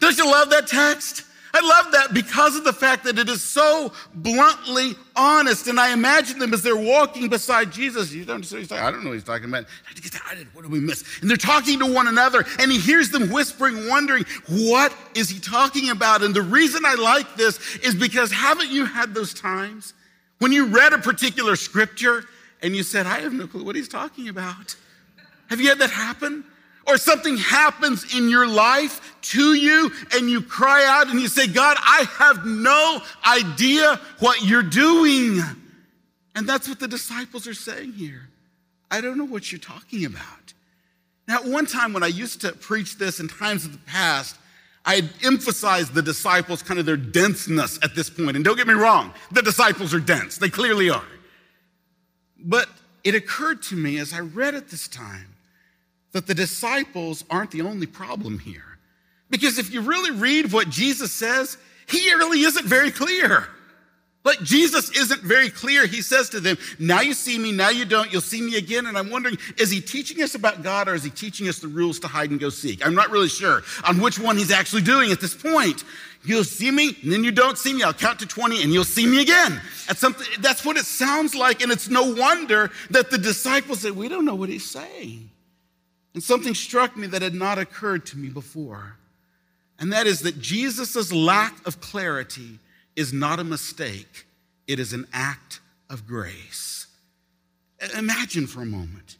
Don't 0.00 0.16
you 0.18 0.26
love 0.26 0.50
that 0.50 0.66
text? 0.66 1.24
I 1.54 1.60
love 1.60 1.92
that 1.92 2.12
because 2.12 2.56
of 2.56 2.64
the 2.64 2.72
fact 2.72 3.04
that 3.04 3.18
it 3.18 3.28
is 3.28 3.42
so 3.42 3.92
bluntly 4.14 4.94
honest. 5.16 5.66
And 5.66 5.80
I 5.80 5.92
imagine 5.92 6.38
them 6.38 6.52
as 6.52 6.62
they're 6.62 6.76
walking 6.76 7.28
beside 7.28 7.72
Jesus. 7.72 8.12
You 8.12 8.24
don't 8.24 8.50
know 8.50 8.76
I 8.76 8.90
don't 8.90 9.02
know 9.02 9.10
what 9.10 9.14
he's 9.14 9.24
talking 9.24 9.48
about. 9.48 9.64
What 10.52 10.62
did 10.62 10.70
we 10.70 10.80
miss? 10.80 11.04
And 11.20 11.30
they're 11.30 11.36
talking 11.36 11.78
to 11.78 11.92
one 11.92 12.06
another, 12.06 12.44
and 12.58 12.70
he 12.70 12.78
hears 12.78 13.10
them 13.10 13.30
whispering, 13.30 13.88
wondering, 13.88 14.24
what 14.48 14.94
is 15.14 15.28
he 15.28 15.40
talking 15.40 15.90
about? 15.90 16.22
And 16.22 16.34
the 16.34 16.42
reason 16.42 16.82
I 16.84 16.94
like 16.94 17.36
this 17.36 17.76
is 17.78 17.94
because 17.94 18.30
haven't 18.30 18.70
you 18.70 18.84
had 18.84 19.14
those 19.14 19.32
times 19.32 19.94
when 20.38 20.52
you 20.52 20.66
read 20.66 20.92
a 20.92 20.98
particular 20.98 21.56
scripture 21.56 22.24
and 22.62 22.76
you 22.76 22.82
said, 22.82 23.06
I 23.06 23.20
have 23.20 23.32
no 23.32 23.46
clue 23.46 23.64
what 23.64 23.76
he's 23.76 23.88
talking 23.88 24.28
about? 24.28 24.76
Have 25.48 25.60
you 25.60 25.68
had 25.68 25.78
that 25.78 25.90
happen? 25.90 26.44
Or 26.88 26.96
something 26.96 27.36
happens 27.36 28.16
in 28.16 28.30
your 28.30 28.46
life 28.46 29.14
to 29.20 29.52
you 29.54 29.92
and 30.14 30.30
you 30.30 30.40
cry 30.40 30.84
out 30.86 31.08
and 31.08 31.20
you 31.20 31.28
say, 31.28 31.46
God, 31.46 31.76
I 31.80 32.06
have 32.18 32.46
no 32.46 33.00
idea 33.26 34.00
what 34.20 34.42
you're 34.42 34.62
doing. 34.62 35.40
And 36.34 36.48
that's 36.48 36.66
what 36.66 36.80
the 36.80 36.88
disciples 36.88 37.46
are 37.46 37.54
saying 37.54 37.92
here. 37.92 38.28
I 38.90 39.02
don't 39.02 39.18
know 39.18 39.26
what 39.26 39.52
you're 39.52 39.58
talking 39.58 40.06
about. 40.06 40.54
Now, 41.26 41.42
one 41.42 41.66
time 41.66 41.92
when 41.92 42.02
I 42.02 42.06
used 42.06 42.40
to 42.40 42.52
preach 42.52 42.96
this 42.96 43.20
in 43.20 43.28
times 43.28 43.66
of 43.66 43.72
the 43.72 43.78
past, 43.78 44.36
I 44.86 45.02
emphasized 45.22 45.92
the 45.92 46.00
disciples, 46.00 46.62
kind 46.62 46.80
of 46.80 46.86
their 46.86 46.96
denseness 46.96 47.78
at 47.82 47.94
this 47.94 48.08
point. 48.08 48.36
And 48.36 48.44
don't 48.44 48.56
get 48.56 48.66
me 48.66 48.72
wrong, 48.72 49.12
the 49.30 49.42
disciples 49.42 49.92
are 49.92 50.00
dense. 50.00 50.38
They 50.38 50.48
clearly 50.48 50.88
are. 50.88 51.04
But 52.38 52.70
it 53.04 53.14
occurred 53.14 53.62
to 53.64 53.76
me 53.76 53.98
as 53.98 54.14
I 54.14 54.20
read 54.20 54.54
it 54.54 54.70
this 54.70 54.88
time 54.88 55.34
that 56.12 56.26
the 56.26 56.34
disciples 56.34 57.24
aren't 57.30 57.50
the 57.50 57.62
only 57.62 57.86
problem 57.86 58.38
here. 58.38 58.78
Because 59.30 59.58
if 59.58 59.72
you 59.72 59.82
really 59.82 60.10
read 60.10 60.52
what 60.52 60.70
Jesus 60.70 61.12
says, 61.12 61.58
he 61.88 62.12
really 62.14 62.40
isn't 62.40 62.66
very 62.66 62.90
clear. 62.90 63.48
Like 64.24 64.40
Jesus 64.42 64.90
isn't 64.90 65.22
very 65.22 65.48
clear. 65.48 65.86
He 65.86 66.02
says 66.02 66.28
to 66.30 66.40
them, 66.40 66.58
Now 66.78 67.00
you 67.00 67.14
see 67.14 67.38
me, 67.38 67.52
now 67.52 67.70
you 67.70 67.84
don't, 67.84 68.12
you'll 68.12 68.20
see 68.20 68.42
me 68.42 68.56
again. 68.56 68.86
And 68.86 68.98
I'm 68.98 69.10
wondering, 69.10 69.38
is 69.56 69.70
he 69.70 69.80
teaching 69.80 70.22
us 70.22 70.34
about 70.34 70.62
God 70.62 70.88
or 70.88 70.94
is 70.94 71.04
he 71.04 71.10
teaching 71.10 71.48
us 71.48 71.60
the 71.60 71.68
rules 71.68 71.98
to 72.00 72.08
hide 72.08 72.30
and 72.30 72.38
go 72.38 72.50
seek? 72.50 72.84
I'm 72.84 72.94
not 72.94 73.10
really 73.10 73.28
sure 73.28 73.62
on 73.84 74.00
which 74.00 74.18
one 74.18 74.36
he's 74.36 74.50
actually 74.50 74.82
doing 74.82 75.12
at 75.12 75.20
this 75.20 75.34
point. 75.34 75.84
You'll 76.24 76.44
see 76.44 76.70
me, 76.70 76.96
and 77.02 77.12
then 77.12 77.22
you 77.22 77.30
don't 77.30 77.56
see 77.56 77.72
me. 77.72 77.84
I'll 77.84 77.94
count 77.94 78.18
to 78.18 78.26
20 78.26 78.62
and 78.62 78.72
you'll 78.72 78.84
see 78.84 79.06
me 79.06 79.22
again. 79.22 79.62
That's, 79.86 80.00
something, 80.00 80.26
that's 80.40 80.64
what 80.64 80.76
it 80.76 80.84
sounds 80.84 81.34
like. 81.34 81.62
And 81.62 81.70
it's 81.70 81.88
no 81.88 82.12
wonder 82.12 82.70
that 82.90 83.10
the 83.10 83.18
disciples 83.18 83.80
say, 83.80 83.92
We 83.92 84.08
don't 84.08 84.24
know 84.24 84.34
what 84.34 84.48
he's 84.48 84.68
saying. 84.68 85.30
And 86.14 86.22
something 86.22 86.54
struck 86.54 86.96
me 86.96 87.06
that 87.08 87.22
had 87.22 87.34
not 87.34 87.58
occurred 87.58 88.06
to 88.06 88.18
me 88.18 88.28
before. 88.28 88.96
And 89.78 89.92
that 89.92 90.06
is 90.06 90.20
that 90.20 90.40
Jesus' 90.40 91.12
lack 91.12 91.66
of 91.66 91.80
clarity 91.80 92.58
is 92.96 93.12
not 93.12 93.38
a 93.38 93.44
mistake, 93.44 94.26
it 94.66 94.80
is 94.80 94.92
an 94.92 95.06
act 95.12 95.60
of 95.88 96.06
grace. 96.06 96.86
Imagine 97.96 98.46
for 98.46 98.62
a 98.62 98.66
moment. 98.66 99.16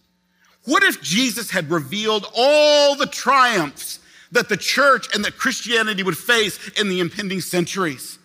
What 0.65 0.83
if 0.83 1.01
Jesus 1.01 1.51
had 1.51 1.71
revealed 1.71 2.27
all 2.35 2.97
the 2.97 3.07
triumphs 3.07 4.01
that 4.33 4.49
the 4.49 4.57
church 4.57 5.07
and 5.15 5.25
that 5.25 5.39
Christianity 5.39 6.03
would 6.03 6.19
face 6.19 6.59
in 6.79 6.89
the 6.89 7.01
impending 7.01 7.41
centuries? 7.41 8.19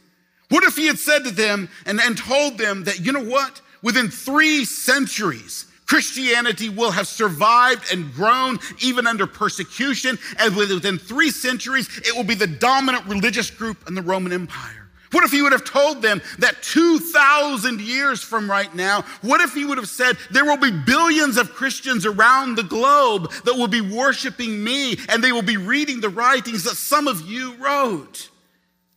What 0.49 0.63
if 0.63 0.75
he 0.75 0.87
had 0.87 0.99
said 0.99 1.23
to 1.23 1.31
them 1.31 1.69
and, 1.85 2.01
and 2.01 2.17
told 2.17 2.57
them 2.57 2.83
that, 2.83 2.99
you 2.99 3.11
know 3.11 3.23
what? 3.23 3.61
Within 3.81 4.09
three 4.09 4.65
centuries, 4.65 5.67
Christianity 5.85 6.69
will 6.69 6.91
have 6.91 7.07
survived 7.07 7.91
and 7.91 8.13
grown 8.13 8.59
even 8.81 9.07
under 9.07 9.27
persecution, 9.27 10.17
and 10.39 10.55
within 10.55 10.97
three 10.97 11.29
centuries, 11.29 11.89
it 12.05 12.15
will 12.15 12.23
be 12.23 12.35
the 12.35 12.47
dominant 12.47 13.05
religious 13.05 13.49
group 13.49 13.87
in 13.87 13.95
the 13.95 14.01
Roman 14.01 14.33
Empire. 14.33 14.83
What 15.13 15.23
if 15.23 15.31
he 15.31 15.43
would 15.43 15.51
have 15.51 15.63
told 15.63 16.01
them 16.01 16.23
that 16.39 16.63
2,000 16.63 17.79
years 17.79 18.23
from 18.23 18.49
right 18.49 18.73
now, 18.73 19.03
what 19.21 19.41
if 19.41 19.53
he 19.53 19.63
would 19.63 19.77
have 19.77 19.87
said, 19.87 20.17
there 20.31 20.43
will 20.43 20.57
be 20.57 20.71
billions 20.71 21.37
of 21.37 21.53
Christians 21.53 22.07
around 22.07 22.55
the 22.55 22.63
globe 22.63 23.31
that 23.45 23.53
will 23.53 23.67
be 23.67 23.79
worshiping 23.79 24.63
me 24.63 24.97
and 25.09 25.23
they 25.23 25.31
will 25.31 25.43
be 25.43 25.57
reading 25.57 26.01
the 26.01 26.09
writings 26.09 26.63
that 26.63 26.75
some 26.77 27.07
of 27.07 27.21
you 27.21 27.53
wrote? 27.55 28.31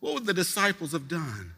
What 0.01 0.15
would 0.15 0.25
the 0.25 0.33
disciples 0.33 0.93
have 0.93 1.07
done? 1.07 1.53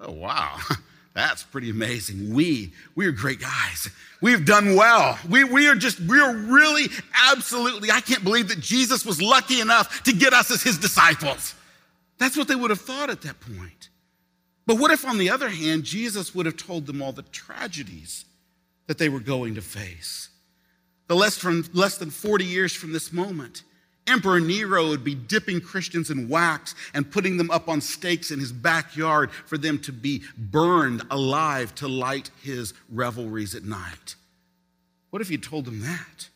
Oh, 0.00 0.12
wow. 0.12 0.58
That's 1.14 1.42
pretty 1.42 1.70
amazing. 1.70 2.32
We, 2.32 2.72
we 2.94 3.06
are 3.06 3.12
great 3.12 3.40
guys. 3.40 3.88
We've 4.20 4.44
done 4.44 4.76
well. 4.76 5.18
We, 5.28 5.44
we 5.44 5.68
are 5.68 5.74
just, 5.74 6.00
we 6.00 6.20
are 6.20 6.34
really, 6.34 6.86
absolutely, 7.28 7.90
I 7.90 8.00
can't 8.00 8.22
believe 8.22 8.48
that 8.48 8.60
Jesus 8.60 9.04
was 9.04 9.20
lucky 9.20 9.60
enough 9.60 10.02
to 10.04 10.12
get 10.12 10.32
us 10.32 10.50
as 10.50 10.62
his 10.62 10.78
disciples. 10.78 11.54
That's 12.18 12.36
what 12.36 12.48
they 12.48 12.54
would 12.54 12.70
have 12.70 12.80
thought 12.80 13.10
at 13.10 13.22
that 13.22 13.40
point. 13.40 13.88
But 14.66 14.78
what 14.78 14.90
if, 14.90 15.06
on 15.06 15.18
the 15.18 15.30
other 15.30 15.48
hand, 15.48 15.84
Jesus 15.84 16.34
would 16.34 16.46
have 16.46 16.56
told 16.56 16.86
them 16.86 17.00
all 17.00 17.12
the 17.12 17.22
tragedies 17.22 18.24
that 18.86 18.98
they 18.98 19.08
were 19.08 19.20
going 19.20 19.54
to 19.54 19.62
face. 19.62 20.28
The 21.06 21.16
less, 21.16 21.38
from, 21.38 21.64
less 21.72 21.96
than 21.96 22.10
40 22.10 22.44
years 22.44 22.74
from 22.74 22.92
this 22.92 23.12
moment, 23.12 23.62
Emperor 24.08 24.40
Nero 24.40 24.88
would 24.88 25.04
be 25.04 25.14
dipping 25.14 25.60
Christians 25.60 26.10
in 26.10 26.28
wax 26.28 26.74
and 26.94 27.10
putting 27.10 27.36
them 27.36 27.50
up 27.50 27.68
on 27.68 27.80
stakes 27.80 28.30
in 28.30 28.40
his 28.40 28.52
backyard 28.52 29.30
for 29.30 29.58
them 29.58 29.78
to 29.80 29.92
be 29.92 30.22
burned 30.36 31.02
alive 31.10 31.74
to 31.76 31.88
light 31.88 32.30
his 32.42 32.74
revelries 32.90 33.54
at 33.54 33.64
night. 33.64 34.16
What 35.10 35.22
if 35.22 35.30
you 35.30 35.38
told 35.38 35.64
them 35.64 35.80
that? 35.80 36.28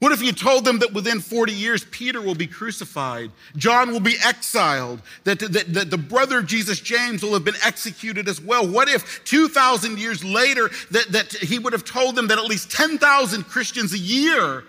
What 0.00 0.12
if 0.12 0.22
you 0.22 0.32
told 0.32 0.64
them 0.64 0.78
that 0.78 0.94
within 0.94 1.20
40 1.20 1.52
years 1.52 1.84
Peter 1.90 2.22
will 2.22 2.34
be 2.34 2.46
crucified, 2.46 3.30
John 3.56 3.92
will 3.92 4.00
be 4.00 4.16
exiled, 4.24 5.02
that, 5.24 5.40
that, 5.40 5.74
that, 5.74 5.90
the 5.90 5.98
brother 5.98 6.38
of 6.38 6.46
Jesus, 6.46 6.80
James, 6.80 7.22
will 7.22 7.34
have 7.34 7.44
been 7.44 7.54
executed 7.62 8.26
as 8.26 8.40
well? 8.40 8.66
What 8.66 8.88
if 8.88 9.22
2,000 9.24 9.98
years 9.98 10.24
later 10.24 10.70
that, 10.90 11.08
that 11.12 11.32
he 11.34 11.58
would 11.58 11.74
have 11.74 11.84
told 11.84 12.16
them 12.16 12.28
that 12.28 12.38
at 12.38 12.46
least 12.46 12.70
10,000 12.70 13.44
Christians 13.44 13.92
a 13.92 13.98
year 13.98 14.64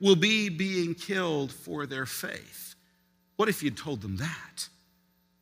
will 0.00 0.16
be 0.16 0.48
being 0.48 0.94
killed 0.94 1.52
for 1.52 1.86
their 1.86 2.06
faith? 2.06 2.74
What 3.36 3.48
if 3.48 3.62
you'd 3.62 3.76
told 3.76 4.02
them 4.02 4.16
that? 4.16 4.68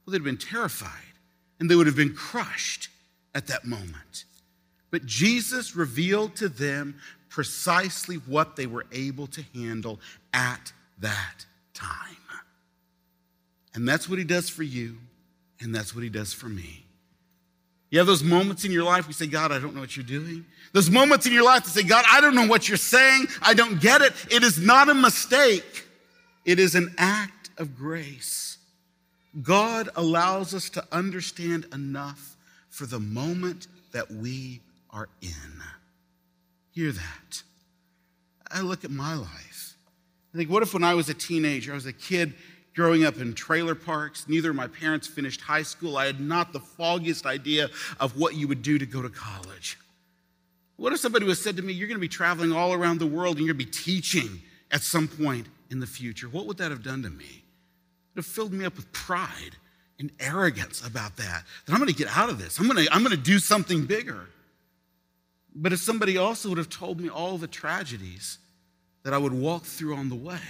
Well, 0.05 0.13
they'd 0.13 0.19
have 0.19 0.25
been 0.25 0.37
terrified 0.37 0.91
and 1.59 1.71
they 1.71 1.77
would 1.77 1.87
have 1.87 1.97
been 1.97 2.15
crushed 2.15 2.89
at 3.35 3.47
that 3.49 3.65
moment. 3.65 4.25
But 4.91 5.07
Jesus 5.07 5.75
revealed 5.75 6.37
to 6.37 6.49
them 6.49 6.97
precisely 7.29 8.17
what 8.17 8.55
they 8.55 8.67
were 8.67 8.87
able 8.93 9.27
to 9.27 9.43
handle 9.55 9.99
at 10.33 10.73
that 11.01 11.47
time. 11.73 12.17
And 13.75 13.89
that's 13.89 14.09
what 14.09 14.19
he 14.19 14.25
does 14.25 14.49
for 14.49 14.63
you, 14.63 14.99
and 15.61 15.75
that's 15.75 15.95
what 15.95 16.05
he 16.05 16.11
does 16.11 16.33
for 16.33 16.49
me. 16.49 16.85
You 17.91 17.99
have 17.99 18.07
those 18.07 18.23
moments 18.23 18.65
in 18.65 18.71
your 18.71 18.85
life 18.85 19.05
where 19.05 19.11
you 19.11 19.15
say, 19.15 19.27
God, 19.27 19.51
I 19.51 19.59
don't 19.59 19.75
know 19.75 19.81
what 19.81 19.97
you're 19.97 20.07
doing. 20.07 20.47
Those 20.75 20.91
moments 20.91 21.25
in 21.25 21.33
your 21.33 21.45
life 21.45 21.63
to 21.63 21.71
say, 21.71 21.85
God, 21.85 22.05
I 22.11 22.21
don't 22.21 22.35
know 22.35 22.49
what 22.49 22.69
you're 22.69 22.77
saying. 22.77 23.29
I 23.41 23.55
don't 23.55 23.81
get 23.81 24.03
it. 24.03 24.13
It 24.29 24.43
is 24.43 24.59
not 24.59 24.89
a 24.89 24.95
mistake, 24.95 25.87
it 26.45 26.59
is 26.59 26.75
an 26.75 26.93
act 26.99 27.51
of 27.57 27.79
grace. 27.79 28.59
God 29.41 29.89
allows 29.97 30.53
us 30.53 30.69
to 30.71 30.85
understand 30.93 31.67
enough 31.73 32.37
for 32.69 32.87
the 32.87 33.01
moment 33.01 33.69
that 33.93 34.11
we 34.11 34.61
are 34.91 35.09
in. 35.23 35.63
Hear 36.73 36.91
that. 36.93 37.43
I 38.51 38.61
look 38.61 38.85
at 38.85 38.91
my 38.91 39.15
life. 39.15 39.77
I 40.35 40.39
think, 40.39 40.51
what 40.51 40.65
if 40.65 40.75
when 40.75 40.83
I 40.83 40.95
was 40.95 41.09
a 41.09 41.15
teenager, 41.15 41.71
I 41.71 41.77
was 41.77 41.87
a 41.87 41.93
kid 41.93 42.35
growing 42.75 43.05
up 43.05 43.19
in 43.19 43.33
trailer 43.35 43.77
parks, 43.77 44.29
neither 44.29 44.51
of 44.51 44.57
my 44.57 44.67
parents 44.67 45.07
finished 45.07 45.41
high 45.41 45.63
school, 45.63 45.97
I 45.97 46.07
had 46.07 46.21
not 46.21 46.53
the 46.53 46.59
foggiest 46.59 47.27
idea 47.27 47.71
of 48.01 48.19
what 48.19 48.35
you 48.35 48.49
would 48.49 48.63
do 48.63 48.79
to 48.79 48.87
go 48.87 49.03
to 49.03 49.09
college. 49.09 49.79
What 50.77 50.93
if 50.93 51.01
somebody 51.01 51.25
was 51.25 51.43
said 51.43 51.57
to 51.57 51.63
me, 51.63 51.73
You're 51.73 51.89
going 51.89 51.97
to 51.97 52.01
be 52.01 52.09
traveling 52.09 52.53
all 52.53 52.73
around 52.73 52.99
the 52.99 53.07
world 53.07 53.37
and 53.37 53.47
you're 53.47 53.55
going 53.55 53.65
to 53.65 53.71
be 53.71 53.79
teaching 53.79 54.43
at 54.71 54.83
some 54.83 55.09
point 55.09 55.47
in 55.71 55.81
the 55.81 55.87
future? 55.87 56.29
What 56.29 56.47
would 56.47 56.59
that 56.59 56.71
have 56.71 56.83
done 56.83 57.03
to 57.03 57.11
me? 57.11 57.25
It 57.25 58.17
would 58.17 58.25
have 58.25 58.27
filled 58.27 58.53
me 58.53 58.65
up 58.65 58.77
with 58.77 58.93
pride 58.93 59.57
and 59.99 60.11
arrogance 60.19 60.85
about 60.87 61.17
that. 61.17 61.45
That 61.67 61.73
I'm 61.73 61.79
going 61.79 61.93
to 61.93 61.97
get 61.97 62.09
out 62.17 62.29
of 62.29 62.39
this. 62.39 62.59
I'm 62.59 62.69
going 62.69 62.85
to, 62.85 62.93
I'm 62.93 63.03
going 63.03 63.17
to 63.17 63.23
do 63.23 63.39
something 63.39 63.87
bigger. 63.87 64.29
But 65.55 65.73
if 65.73 65.81
somebody 65.81 66.17
also 66.17 66.49
would 66.49 66.59
have 66.59 66.69
told 66.69 67.01
me 67.01 67.09
all 67.09 67.39
the 67.39 67.47
tragedies 67.47 68.39
that 69.05 69.15
I 69.15 69.19
would 69.19 69.33
walk 69.33 69.65
through 69.65 69.95
on 69.95 70.09
the 70.09 70.17
way, 70.17 70.41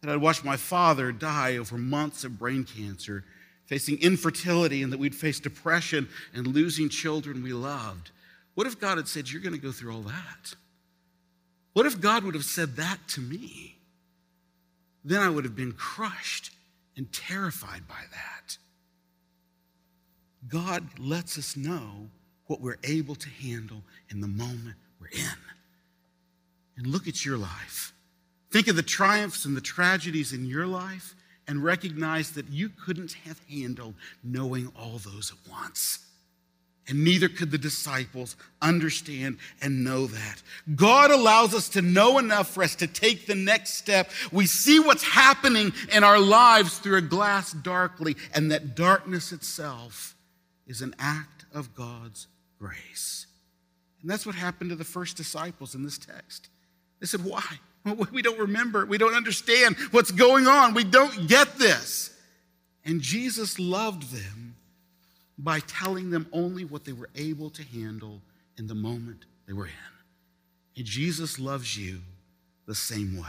that 0.00 0.10
I'd 0.10 0.20
watch 0.20 0.42
my 0.42 0.56
father 0.56 1.12
die 1.12 1.56
over 1.56 1.78
months 1.78 2.24
of 2.24 2.38
brain 2.38 2.64
cancer, 2.64 3.24
facing 3.66 4.00
infertility, 4.00 4.82
and 4.82 4.92
that 4.92 4.98
we'd 4.98 5.14
face 5.14 5.38
depression 5.38 6.08
and 6.34 6.46
losing 6.46 6.88
children 6.88 7.42
we 7.42 7.52
loved, 7.52 8.10
what 8.56 8.66
if 8.66 8.80
God 8.80 8.96
had 8.96 9.06
said, 9.06 9.30
You're 9.30 9.42
going 9.42 9.54
to 9.54 9.60
go 9.60 9.70
through 9.70 9.94
all 9.94 10.02
that? 10.02 10.56
What 11.74 11.84
if 11.84 12.00
God 12.00 12.24
would 12.24 12.34
have 12.34 12.44
said 12.44 12.76
that 12.76 12.98
to 13.08 13.20
me? 13.20 13.76
Then 15.04 15.20
I 15.20 15.28
would 15.28 15.44
have 15.44 15.54
been 15.54 15.72
crushed 15.72 16.50
and 16.96 17.12
terrified 17.12 17.86
by 17.86 18.00
that. 18.10 18.56
God 20.48 20.98
lets 20.98 21.36
us 21.36 21.54
know 21.54 22.08
what 22.46 22.62
we're 22.62 22.78
able 22.82 23.14
to 23.16 23.28
handle 23.28 23.82
in 24.08 24.22
the 24.22 24.26
moment 24.26 24.76
we're 25.00 25.08
in. 25.08 25.38
And 26.78 26.86
look 26.86 27.06
at 27.06 27.26
your 27.26 27.36
life. 27.36 27.92
Think 28.50 28.68
of 28.68 28.76
the 28.76 28.82
triumphs 28.82 29.44
and 29.44 29.54
the 29.54 29.60
tragedies 29.60 30.32
in 30.32 30.46
your 30.46 30.66
life 30.66 31.14
and 31.46 31.62
recognize 31.62 32.30
that 32.32 32.48
you 32.48 32.70
couldn't 32.70 33.12
have 33.26 33.38
handled 33.50 33.94
knowing 34.24 34.72
all 34.78 34.98
those 34.98 35.30
at 35.30 35.50
once. 35.50 36.06
And 36.88 37.02
neither 37.02 37.28
could 37.28 37.50
the 37.50 37.58
disciples 37.58 38.36
understand 38.62 39.38
and 39.60 39.82
know 39.82 40.06
that. 40.06 40.42
God 40.76 41.10
allows 41.10 41.52
us 41.52 41.68
to 41.70 41.82
know 41.82 42.18
enough 42.18 42.50
for 42.50 42.62
us 42.62 42.76
to 42.76 42.86
take 42.86 43.26
the 43.26 43.34
next 43.34 43.74
step. 43.74 44.10
We 44.30 44.46
see 44.46 44.78
what's 44.78 45.02
happening 45.02 45.72
in 45.92 46.04
our 46.04 46.20
lives 46.20 46.78
through 46.78 46.98
a 46.98 47.02
glass 47.02 47.52
darkly, 47.52 48.16
and 48.34 48.52
that 48.52 48.76
darkness 48.76 49.32
itself 49.32 50.14
is 50.68 50.80
an 50.80 50.94
act 51.00 51.44
of 51.52 51.74
God's 51.74 52.28
grace. 52.60 53.26
And 54.00 54.08
that's 54.08 54.24
what 54.24 54.36
happened 54.36 54.70
to 54.70 54.76
the 54.76 54.84
first 54.84 55.16
disciples 55.16 55.74
in 55.74 55.82
this 55.82 55.98
text. 55.98 56.48
They 57.00 57.06
said, 57.06 57.24
Why? 57.24 57.42
We 58.12 58.20
don't 58.20 58.38
remember. 58.38 58.84
We 58.84 58.98
don't 58.98 59.14
understand 59.14 59.76
what's 59.92 60.10
going 60.10 60.48
on. 60.48 60.74
We 60.74 60.82
don't 60.82 61.28
get 61.28 61.56
this. 61.56 62.16
And 62.84 63.00
Jesus 63.00 63.60
loved 63.60 64.12
them 64.12 64.45
by 65.38 65.60
telling 65.60 66.10
them 66.10 66.26
only 66.32 66.64
what 66.64 66.84
they 66.84 66.92
were 66.92 67.10
able 67.14 67.50
to 67.50 67.62
handle 67.62 68.20
in 68.56 68.66
the 68.66 68.74
moment 68.74 69.24
they 69.46 69.52
were 69.52 69.66
in. 69.66 69.72
And 70.76 70.84
Jesus 70.84 71.38
loves 71.38 71.76
you 71.76 72.00
the 72.66 72.74
same 72.74 73.16
way. 73.16 73.28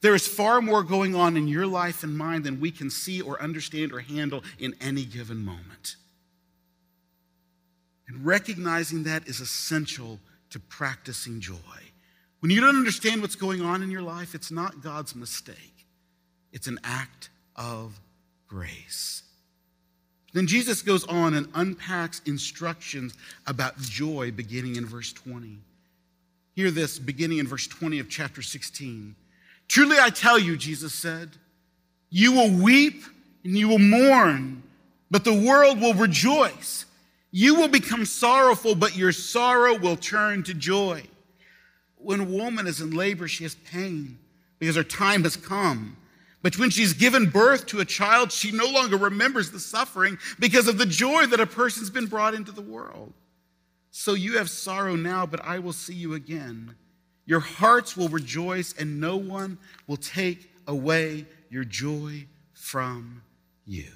There 0.00 0.14
is 0.14 0.26
far 0.26 0.62
more 0.62 0.82
going 0.82 1.14
on 1.14 1.36
in 1.36 1.46
your 1.46 1.66
life 1.66 2.02
and 2.02 2.16
mine 2.16 2.42
than 2.42 2.60
we 2.60 2.70
can 2.70 2.90
see 2.90 3.20
or 3.20 3.40
understand 3.40 3.92
or 3.92 4.00
handle 4.00 4.42
in 4.58 4.74
any 4.80 5.04
given 5.04 5.44
moment. 5.44 5.96
And 8.08 8.24
recognizing 8.24 9.04
that 9.04 9.28
is 9.28 9.40
essential 9.40 10.18
to 10.50 10.58
practicing 10.58 11.40
joy. 11.40 11.54
When 12.40 12.50
you 12.50 12.60
don't 12.60 12.76
understand 12.76 13.20
what's 13.20 13.36
going 13.36 13.60
on 13.60 13.82
in 13.82 13.90
your 13.90 14.02
life, 14.02 14.34
it's 14.34 14.50
not 14.50 14.82
God's 14.82 15.14
mistake, 15.14 15.86
it's 16.52 16.66
an 16.66 16.80
act 16.82 17.28
of 17.54 18.00
grace. 18.48 19.22
Then 20.32 20.46
Jesus 20.46 20.82
goes 20.82 21.04
on 21.06 21.34
and 21.34 21.48
unpacks 21.54 22.22
instructions 22.26 23.14
about 23.46 23.78
joy 23.80 24.30
beginning 24.30 24.76
in 24.76 24.86
verse 24.86 25.12
20. 25.12 25.58
Hear 26.54 26.70
this 26.70 26.98
beginning 26.98 27.38
in 27.38 27.46
verse 27.46 27.66
20 27.66 27.98
of 27.98 28.08
chapter 28.08 28.42
16. 28.42 29.14
Truly 29.68 29.96
I 29.98 30.10
tell 30.10 30.38
you, 30.38 30.56
Jesus 30.56 30.94
said, 30.94 31.30
you 32.10 32.32
will 32.32 32.50
weep 32.50 33.04
and 33.44 33.56
you 33.56 33.68
will 33.68 33.78
mourn, 33.78 34.62
but 35.10 35.24
the 35.24 35.34
world 35.34 35.80
will 35.80 35.94
rejoice. 35.94 36.84
You 37.30 37.54
will 37.54 37.68
become 37.68 38.04
sorrowful, 38.04 38.74
but 38.74 38.96
your 38.96 39.12
sorrow 39.12 39.78
will 39.78 39.96
turn 39.96 40.42
to 40.44 40.54
joy. 40.54 41.04
When 41.96 42.20
a 42.20 42.24
woman 42.24 42.66
is 42.66 42.80
in 42.80 42.90
labor, 42.90 43.28
she 43.28 43.44
has 43.44 43.54
pain 43.54 44.18
because 44.58 44.76
her 44.76 44.82
time 44.82 45.22
has 45.22 45.36
come. 45.36 45.96
But 46.42 46.58
when 46.58 46.70
she's 46.70 46.94
given 46.94 47.28
birth 47.28 47.66
to 47.66 47.80
a 47.80 47.84
child, 47.84 48.32
she 48.32 48.50
no 48.50 48.66
longer 48.66 48.96
remembers 48.96 49.50
the 49.50 49.60
suffering 49.60 50.18
because 50.38 50.68
of 50.68 50.78
the 50.78 50.86
joy 50.86 51.26
that 51.26 51.40
a 51.40 51.46
person's 51.46 51.90
been 51.90 52.06
brought 52.06 52.34
into 52.34 52.52
the 52.52 52.62
world. 52.62 53.12
So 53.90 54.14
you 54.14 54.38
have 54.38 54.48
sorrow 54.48 54.96
now, 54.96 55.26
but 55.26 55.44
I 55.44 55.58
will 55.58 55.72
see 55.72 55.94
you 55.94 56.14
again. 56.14 56.76
Your 57.26 57.40
hearts 57.40 57.96
will 57.96 58.08
rejoice, 58.08 58.74
and 58.78 59.00
no 59.00 59.16
one 59.16 59.58
will 59.86 59.96
take 59.96 60.50
away 60.66 61.26
your 61.50 61.64
joy 61.64 62.26
from 62.54 63.22
you. 63.66 63.90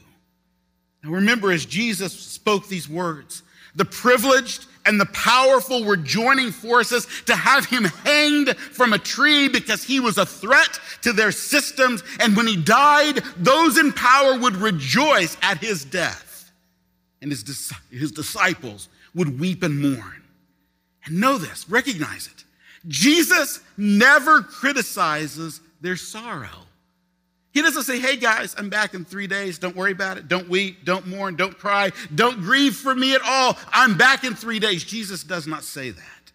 Now 1.02 1.10
remember, 1.10 1.50
as 1.50 1.64
Jesus 1.64 2.12
spoke 2.12 2.68
these 2.68 2.88
words, 2.88 3.42
the 3.74 3.84
privileged 3.84 4.66
and 4.86 5.00
the 5.00 5.06
powerful 5.06 5.84
were 5.84 5.96
joining 5.96 6.50
forces 6.50 7.06
to 7.26 7.34
have 7.34 7.66
him 7.66 7.84
hanged 7.84 8.56
from 8.56 8.92
a 8.92 8.98
tree 8.98 9.48
because 9.48 9.82
he 9.82 10.00
was 10.00 10.18
a 10.18 10.26
threat 10.26 10.78
to 11.02 11.12
their 11.12 11.32
systems. 11.32 12.02
And 12.20 12.36
when 12.36 12.46
he 12.46 12.56
died, 12.56 13.22
those 13.36 13.78
in 13.78 13.92
power 13.92 14.38
would 14.38 14.56
rejoice 14.56 15.36
at 15.42 15.58
his 15.58 15.84
death. 15.84 16.52
And 17.22 17.30
his, 17.30 17.72
his 17.90 18.12
disciples 18.12 18.88
would 19.14 19.40
weep 19.40 19.62
and 19.62 19.80
mourn. 19.80 20.22
And 21.06 21.20
know 21.20 21.38
this, 21.38 21.68
recognize 21.68 22.26
it. 22.26 22.44
Jesus 22.86 23.60
never 23.76 24.42
criticizes 24.42 25.60
their 25.80 25.96
sorrow. 25.96 26.66
He 27.54 27.62
doesn't 27.62 27.84
say, 27.84 28.00
hey 28.00 28.16
guys, 28.16 28.54
I'm 28.58 28.68
back 28.68 28.94
in 28.94 29.04
three 29.04 29.28
days. 29.28 29.60
Don't 29.60 29.76
worry 29.76 29.92
about 29.92 30.18
it. 30.18 30.26
Don't 30.26 30.48
weep. 30.48 30.84
Don't 30.84 31.06
mourn. 31.06 31.36
Don't 31.36 31.56
cry. 31.56 31.92
Don't 32.12 32.40
grieve 32.40 32.74
for 32.74 32.92
me 32.92 33.14
at 33.14 33.20
all. 33.24 33.56
I'm 33.72 33.96
back 33.96 34.24
in 34.24 34.34
three 34.34 34.58
days. 34.58 34.82
Jesus 34.82 35.22
does 35.22 35.46
not 35.46 35.62
say 35.62 35.90
that. 35.90 36.32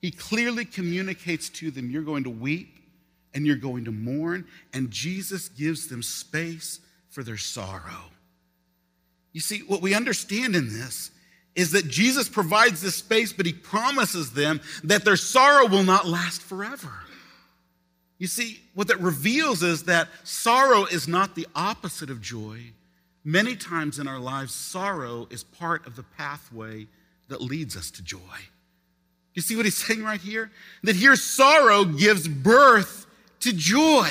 He 0.00 0.12
clearly 0.12 0.64
communicates 0.64 1.48
to 1.50 1.72
them, 1.72 1.90
you're 1.90 2.02
going 2.02 2.24
to 2.24 2.30
weep 2.30 2.78
and 3.34 3.44
you're 3.44 3.56
going 3.56 3.86
to 3.86 3.90
mourn, 3.90 4.46
and 4.72 4.90
Jesus 4.90 5.48
gives 5.48 5.88
them 5.88 6.02
space 6.02 6.80
for 7.08 7.22
their 7.22 7.38
sorrow. 7.38 8.10
You 9.32 9.40
see, 9.40 9.60
what 9.60 9.80
we 9.80 9.94
understand 9.94 10.54
in 10.54 10.68
this 10.68 11.10
is 11.54 11.72
that 11.72 11.88
Jesus 11.88 12.28
provides 12.28 12.82
this 12.82 12.96
space, 12.96 13.32
but 13.32 13.46
he 13.46 13.52
promises 13.52 14.32
them 14.32 14.60
that 14.84 15.04
their 15.04 15.16
sorrow 15.16 15.66
will 15.66 15.82
not 15.82 16.06
last 16.06 16.42
forever. 16.42 16.92
You 18.22 18.28
see, 18.28 18.60
what 18.74 18.86
that 18.86 19.00
reveals 19.00 19.64
is 19.64 19.82
that 19.86 20.06
sorrow 20.22 20.84
is 20.84 21.08
not 21.08 21.34
the 21.34 21.44
opposite 21.56 22.08
of 22.08 22.20
joy. 22.20 22.60
Many 23.24 23.56
times 23.56 23.98
in 23.98 24.06
our 24.06 24.20
lives, 24.20 24.54
sorrow 24.54 25.26
is 25.28 25.42
part 25.42 25.88
of 25.88 25.96
the 25.96 26.04
pathway 26.04 26.86
that 27.26 27.40
leads 27.40 27.76
us 27.76 27.90
to 27.90 28.00
joy. 28.00 28.38
You 29.34 29.42
see 29.42 29.56
what 29.56 29.64
he's 29.64 29.76
saying 29.86 30.04
right 30.04 30.20
here? 30.20 30.52
That 30.84 30.94
here 30.94 31.16
sorrow 31.16 31.84
gives 31.84 32.28
birth 32.28 33.06
to 33.40 33.52
joy. 33.52 34.08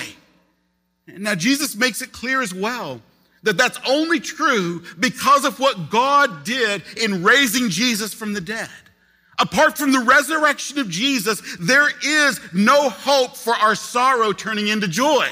Now, 1.07 1.33
Jesus 1.33 1.77
makes 1.77 2.01
it 2.01 2.11
clear 2.11 2.41
as 2.41 2.53
well 2.53 2.99
that 3.43 3.57
that's 3.57 3.79
only 3.87 4.19
true 4.19 4.83
because 4.99 5.45
of 5.45 5.57
what 5.57 5.89
God 5.89 6.43
did 6.43 6.83
in 7.01 7.23
raising 7.23 7.69
Jesus 7.69 8.13
from 8.13 8.33
the 8.33 8.41
dead. 8.41 8.67
Apart 9.41 9.75
from 9.75 9.91
the 9.91 9.99
resurrection 9.99 10.77
of 10.77 10.87
Jesus, 10.87 11.41
there 11.59 11.89
is 12.05 12.39
no 12.53 12.89
hope 12.89 13.35
for 13.35 13.55
our 13.55 13.73
sorrow 13.73 14.33
turning 14.33 14.67
into 14.67 14.87
joy. 14.87 15.27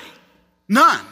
None. 0.68 1.06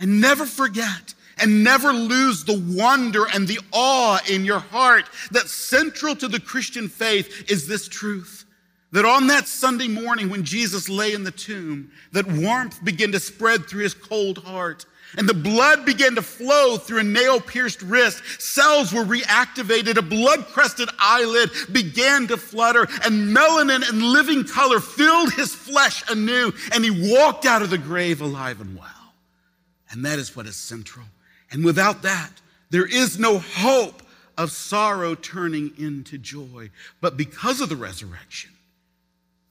And 0.00 0.18
never 0.18 0.46
forget 0.46 1.14
and 1.38 1.62
never 1.62 1.92
lose 1.92 2.44
the 2.44 2.58
wonder 2.58 3.26
and 3.34 3.46
the 3.46 3.60
awe 3.70 4.18
in 4.30 4.46
your 4.46 4.60
heart 4.60 5.04
that 5.32 5.48
central 5.48 6.16
to 6.16 6.26
the 6.26 6.40
Christian 6.40 6.88
faith 6.88 7.50
is 7.50 7.68
this 7.68 7.86
truth. 7.86 8.46
That 8.92 9.04
on 9.04 9.26
that 9.26 9.46
Sunday 9.46 9.88
morning 9.88 10.30
when 10.30 10.44
Jesus 10.44 10.88
lay 10.88 11.12
in 11.12 11.24
the 11.24 11.32
tomb, 11.32 11.90
that 12.12 12.26
warmth 12.26 12.82
began 12.82 13.12
to 13.12 13.20
spread 13.20 13.66
through 13.66 13.82
his 13.82 13.94
cold 13.94 14.38
heart 14.38 14.86
and 15.16 15.28
the 15.28 15.34
blood 15.34 15.84
began 15.84 16.14
to 16.14 16.22
flow 16.22 16.76
through 16.76 17.00
a 17.00 17.04
nail 17.04 17.40
pierced 17.40 17.82
wrist. 17.82 18.22
Cells 18.40 18.92
were 18.92 19.04
reactivated. 19.04 19.96
A 19.96 20.02
blood 20.02 20.46
crested 20.46 20.88
eyelid 20.98 21.50
began 21.72 22.26
to 22.28 22.36
flutter, 22.36 22.82
and 23.04 23.36
melanin 23.36 23.88
and 23.88 24.02
living 24.02 24.44
color 24.44 24.80
filled 24.80 25.32
his 25.34 25.54
flesh 25.54 26.02
anew. 26.10 26.52
And 26.72 26.84
he 26.84 27.12
walked 27.12 27.46
out 27.46 27.62
of 27.62 27.70
the 27.70 27.78
grave 27.78 28.20
alive 28.20 28.60
and 28.60 28.76
well. 28.76 28.88
And 29.90 30.04
that 30.04 30.18
is 30.18 30.34
what 30.34 30.46
is 30.46 30.56
central. 30.56 31.06
And 31.50 31.64
without 31.64 32.02
that, 32.02 32.30
there 32.70 32.86
is 32.86 33.18
no 33.18 33.38
hope 33.38 34.02
of 34.36 34.50
sorrow 34.50 35.14
turning 35.14 35.72
into 35.78 36.18
joy. 36.18 36.70
But 37.00 37.16
because 37.16 37.60
of 37.60 37.68
the 37.68 37.76
resurrection, 37.76 38.50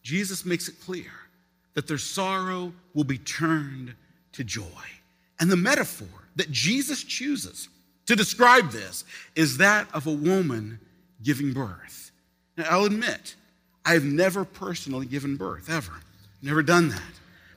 Jesus 0.02 0.46
makes 0.46 0.68
it 0.68 0.82
clear 0.82 1.12
that 1.74 1.88
their 1.88 1.98
sorrow 1.98 2.74
will 2.94 3.06
be 3.06 3.18
turned 3.18 3.94
to 4.34 4.44
joy. 4.44 4.64
And 5.40 5.52
the 5.52 5.58
metaphor 5.58 6.08
that 6.36 6.52
Jesus 6.52 7.04
chooses 7.04 7.70
to 8.06 8.16
describe 8.16 8.72
this 8.72 9.06
is 9.36 9.58
that 9.58 9.88
of 9.94 10.08
a 10.08 10.12
woman 10.12 10.80
giving 11.22 11.54
birth. 11.54 12.12
Now, 12.58 12.66
I'll 12.70 12.86
admit, 12.86 13.36
I've 13.86 14.04
never 14.04 14.46
personally 14.46 15.06
given 15.06 15.36
birth, 15.36 15.70
ever. 15.70 15.94
Never 16.42 16.62
done 16.62 16.90
that. 16.90 17.02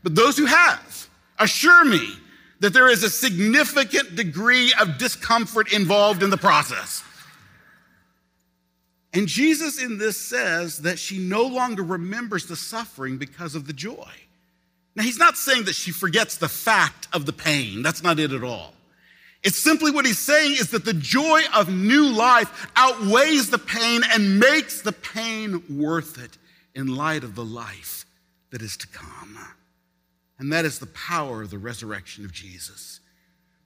But 0.03 0.15
those 0.15 0.37
who 0.37 0.47
have 0.47 1.09
assure 1.39 1.85
me 1.85 2.09
that 2.61 2.73
there 2.73 2.89
is 2.89 3.03
a 3.03 3.11
significant 3.11 4.17
degree 4.17 4.73
of 4.81 4.99
discomfort 4.99 5.73
involved 5.73 6.23
in 6.23 6.31
the 6.31 6.37
process. 6.37 7.03
And 9.12 9.27
Jesus 9.27 9.83
in 9.83 9.99
this 9.99 10.17
says 10.17 10.79
that 10.79 10.99
she 10.99 11.19
no 11.19 11.43
longer 11.43 11.83
remembers 11.83 12.47
the 12.47 12.57
suffering 12.57 13.19
because 13.19 13.55
of 13.55 13.67
the 13.67 13.73
joy. 13.73 14.11
Now, 14.97 15.03
he's 15.03 15.19
not 15.19 15.37
saying 15.37 15.65
that 15.65 15.75
she 15.75 15.93
forgets 15.93 16.39
the 16.39 16.49
fact 16.49 17.07
of 17.13 17.27
the 17.27 17.33
pain. 17.33 17.83
That's 17.83 18.03
not 18.03 18.19
it 18.19 18.33
at 18.33 18.43
all. 18.43 18.73
It's 19.45 19.63
simply 19.63 19.93
what 19.93 20.07
he's 20.07 20.19
saying 20.19 20.53
is 20.53 20.71
that 20.71 20.85
the 20.85 20.95
joy 20.95 21.43
of 21.55 21.69
new 21.69 22.09
life 22.09 22.69
outweighs 22.75 23.51
the 23.51 23.59
pain 23.59 24.01
and 24.11 24.41
makes 24.41 24.81
the 24.81 24.93
pain 24.93 25.63
worth 25.71 26.19
it 26.19 26.39
in 26.75 26.97
light 26.97 27.23
of 27.23 27.35
the 27.35 27.45
life 27.45 28.07
that 28.51 28.63
is 28.63 28.77
to 28.79 28.89
come. 28.89 29.39
And 30.39 30.53
that 30.53 30.65
is 30.65 30.79
the 30.79 30.87
power 30.87 31.43
of 31.43 31.51
the 31.51 31.59
resurrection 31.59 32.25
of 32.25 32.33
Jesus 32.33 33.01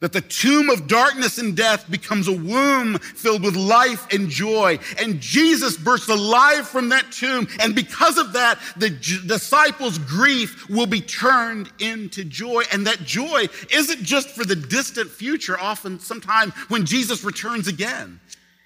that 0.01 0.13
the 0.13 0.21
tomb 0.21 0.71
of 0.71 0.87
darkness 0.87 1.39
and 1.39 1.57
death 1.57 1.91
becomes 1.91 2.27
a 2.27 2.33
womb 2.33 2.99
filled 2.99 3.43
with 3.43 3.55
life 3.55 4.07
and 4.13 4.29
joy. 4.29 4.79
And 4.99 5.21
Jesus 5.21 5.77
bursts 5.77 6.09
alive 6.09 6.67
from 6.67 6.89
that 6.89 7.13
tomb. 7.13 7.47
And 7.61 7.75
because 7.75 8.17
of 8.17 8.33
that, 8.33 8.59
the 8.77 8.91
disciples' 8.91 9.99
grief 9.99 10.69
will 10.71 10.87
be 10.87 11.03
turned 11.03 11.71
into 11.79 12.25
joy. 12.25 12.63
And 12.73 12.87
that 12.87 13.01
joy 13.01 13.49
isn't 13.71 14.03
just 14.03 14.31
for 14.31 14.45
the 14.45 14.57
distant 14.57 15.11
future, 15.11 15.61
often 15.61 16.01
sometime 16.01 16.53
when 16.69 16.87
Jesus 16.87 17.23
returns 17.23 17.69
again. 17.69 18.21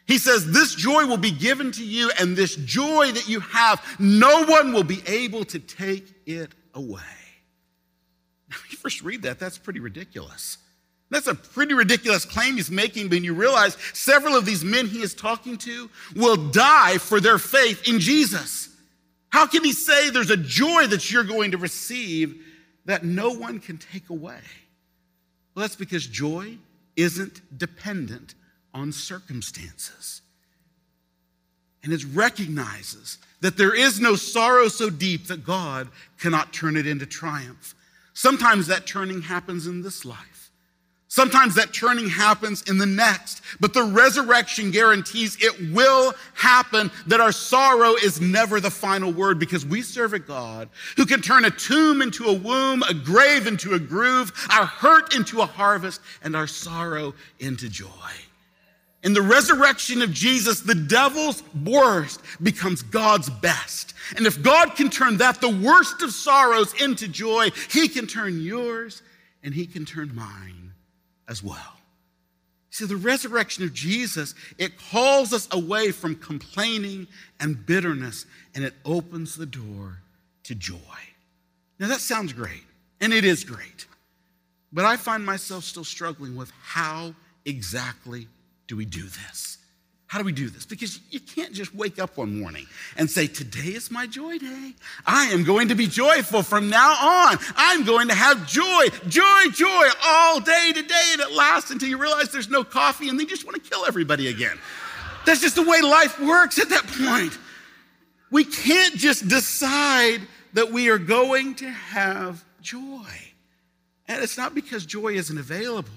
He 0.07 0.19
says, 0.19 0.53
This 0.53 0.75
joy 0.75 1.07
will 1.07 1.17
be 1.17 1.33
given 1.33 1.73
to 1.73 1.85
you, 1.85 2.11
and 2.21 2.37
this 2.37 2.57
joy 2.57 3.11
that 3.11 3.27
you 3.27 3.41
have, 3.41 3.83
no 3.99 4.45
one 4.45 4.73
will 4.73 4.85
be 4.85 5.03
able 5.07 5.45
to 5.47 5.59
take 5.59 6.13
it 6.27 6.53
away. 6.75 7.01
Now, 8.51 8.57
you 8.71 8.77
first 8.77 9.03
read 9.03 9.23
that, 9.23 9.39
that's 9.39 9.59
pretty 9.59 9.81
ridiculous. 9.81 10.59
That's 11.15 11.29
a 11.29 11.35
pretty 11.37 11.75
ridiculous 11.75 12.25
claim 12.25 12.57
he's 12.57 12.73
making 12.73 13.09
when 13.09 13.23
you 13.23 13.35
realize 13.35 13.77
several 13.93 14.35
of 14.35 14.45
these 14.45 14.65
men 14.65 14.89
he 14.89 15.01
is 15.01 15.15
talking 15.15 15.57
to 15.59 15.89
will 16.17 16.35
die 16.51 16.99
for 16.99 17.21
their 17.21 17.39
faith 17.39 17.87
in 17.87 18.01
Jesus. 18.01 18.69
How 19.29 19.47
can 19.47 19.63
he 19.63 19.73
say 19.73 20.11
there's 20.11 20.33
a 20.33 20.37
joy 20.37 20.89
that 20.89 21.13
you're 21.13 21.23
going 21.23 21.53
to 21.53 21.57
receive 21.57 22.45
that 22.87 23.05
no 23.05 23.31
one 23.31 23.61
can 23.61 23.79
take 23.79 24.11
away? 24.11 24.41
Well, 25.55 25.61
that's 25.61 25.77
because 25.77 26.05
joy 26.05 26.59
isn't 26.97 27.43
dependent 27.57 28.35
on 28.75 28.91
circumstances. 28.91 30.21
And 31.85 31.93
it 31.93 32.05
recognizes 32.13 33.19
that 33.41 33.57
there 33.57 33.73
is 33.73 34.01
no 34.01 34.17
sorrow 34.17 34.67
so 34.67 34.91
deep 34.91 35.29
that 35.29 35.45
God 35.45 35.87
cannot 36.19 36.53
turn 36.53 36.77
it 36.77 36.89
into 36.89 37.07
triumph. 37.07 37.77
Sometimes 38.15 38.67
that 38.67 38.89
turning 38.89 39.23
happens 39.23 39.69
in 39.69 39.83
this 39.83 40.05
life. 40.05 40.34
Sometimes 41.15 41.55
that 41.55 41.73
turning 41.73 42.09
happens 42.09 42.63
in 42.63 42.77
the 42.77 42.87
next, 42.87 43.41
but 43.61 43.73
the 43.73 43.85
resurrection 43.85 44.73
guarantees 44.73 45.39
it 45.41 45.73
will 45.73 46.13
happen, 46.35 46.91
that 47.07 47.21
our 47.21 47.31
sorrow 47.31 47.95
is 47.95 48.21
never 48.21 48.59
the 48.59 48.69
final 48.69 49.13
word 49.13 49.39
because 49.39 49.65
we 49.65 49.81
serve 49.81 50.13
a 50.13 50.19
God 50.19 50.69
who 50.97 51.07
can 51.07 51.23
turn 51.23 51.45
a 51.45 51.53
tomb 51.53 52.03
into 52.03 52.25
a 52.25 52.33
womb, 52.33 52.83
a 52.83 52.93
grave 52.93 53.47
into 53.47 53.75
a 53.75 53.79
groove, 53.79 54.33
our 54.51 54.67
hurt 54.67 55.15
into 55.15 55.41
a 55.41 55.47
harvest, 55.47 56.01
and 56.25 56.35
our 56.35 56.49
sorrow 56.49 57.15
into 57.39 57.69
joy. 57.69 57.87
In 59.05 59.13
the 59.13 59.23
resurrection 59.23 60.03
of 60.03 60.13
Jesus, 60.13 60.63
the 60.63 60.75
devil's 60.75 61.45
worst 61.65 62.23
becomes 62.43 62.83
God's 62.83 63.31
best. 63.31 63.95
And 64.17 64.27
if 64.27 64.43
God 64.43 64.75
can 64.75 64.91
turn 64.91 65.19
that, 65.19 65.41
the 65.41 65.63
worst 65.65 66.03
of 66.03 66.11
sorrows, 66.11 66.75
into 66.83 67.07
joy, 67.07 67.51
he 67.71 67.87
can 67.87 68.09
turn 68.09 68.41
yours 68.41 69.01
and 69.45 69.55
he 69.55 69.65
can 69.65 69.85
turn 69.85 70.13
mine 70.13 70.64
as 71.29 71.43
well. 71.43 71.79
See, 72.71 72.87
the 72.87 72.97
resurrection 72.97 73.63
of 73.63 73.73
Jesus, 73.73 74.35
it 74.59 74.73
calls 74.91 75.33
us 75.33 75.47
away 75.53 75.93
from 75.93 76.17
complaining 76.17 77.07
and 77.39 77.65
bitterness, 77.65 78.27
and 78.55 78.65
it 78.65 78.75
opens 78.85 79.37
the 79.37 79.47
door 79.47 79.99
to 80.43 80.55
joy. 80.57 80.77
Now, 81.79 81.89
that 81.89 82.01
sounds 82.01 82.33
great, 82.33 82.65
and 83.01 83.13
it 83.13 83.25
is 83.25 83.45
great. 83.45 83.87
But 84.73 84.85
I 84.85 84.97
find 84.97 85.25
myself 85.25 85.63
still 85.63 85.85
struggling 85.85 86.35
with 86.35 86.51
how 86.63 87.15
exactly 87.45 88.27
do 88.67 88.77
we 88.77 88.85
do 88.85 89.05
this? 89.05 89.59
How 90.07 90.19
do 90.19 90.25
we 90.25 90.33
do 90.33 90.49
this? 90.49 90.67
Because 90.67 91.01
you 91.11 91.19
can't 91.19 91.53
just 91.53 91.75
wake 91.75 91.99
up 91.99 92.17
one 92.17 92.39
morning 92.39 92.67
and 92.97 93.11
say, 93.11 93.27
Today 93.27 93.71
is 93.71 93.91
my 93.91 94.07
joy 94.07 94.39
day. 94.39 94.75
I 95.07 95.27
am 95.27 95.45
going 95.45 95.69
to 95.69 95.75
be 95.75 95.87
joyful 95.87 96.43
from 96.43 96.69
now 96.69 96.91
on. 96.91 97.39
I'm 97.57 97.85
going 97.85 98.09
to 98.09 98.15
have 98.15 98.47
joy, 98.47 98.89
joy, 99.09 99.41
joy 99.53 99.89
all 100.05 100.41
day 100.41 100.73
today. 100.75 101.11
And 101.13 101.21
it 101.21 101.33
lasts 101.33 101.71
until 101.71 101.89
you 101.89 101.99
realize 101.99 102.31
there's 102.31 102.51
no 102.51 102.65
coffee 102.65 103.09
and 103.09 103.19
they 103.19 103.25
just 103.25 103.45
want 103.45 103.63
to 103.63 103.71
kill 103.71 103.87
everybody 103.87 104.29
again. 104.29 104.59
That's 105.25 105.41
just 105.41 105.57
the 105.57 105.69
way 105.69 105.81
life 105.81 106.21
works 106.21 106.59
at 106.59 106.69
that 106.69 106.87
point. 106.87 107.37
We 108.31 108.45
can't 108.45 108.95
just 108.95 109.27
decide 109.27 110.21
that 110.53 110.71
we 110.71 110.91
are 110.91 110.99
going 110.99 111.55
to 111.57 111.69
have 111.69 112.45
joy. 112.61 113.07
And 114.07 114.23
it's 114.23 114.37
not 114.37 114.55
because 114.55 114.85
joy 114.85 115.15
isn't 115.15 115.39
available, 115.39 115.91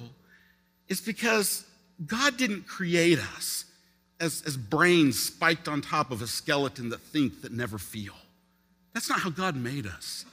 it's 0.88 1.02
because 1.02 1.66
God 2.06 2.38
didn't 2.38 2.68
create 2.68 3.20
us 3.20 3.66
as, 4.20 4.44
as 4.46 4.58
brains 4.58 5.20
spiked 5.20 5.68
on 5.68 5.82
top 5.82 6.12
of 6.12 6.22
a 6.22 6.28
skeleton 6.28 6.90
that 6.90 7.02
think 7.02 7.42
that 7.42 7.52
never 7.52 7.78
feel. 7.78 8.14
That's 8.94 9.10
not 9.10 9.20
how 9.20 9.30
God 9.30 9.56
made 9.56 9.86
us. 9.86 10.26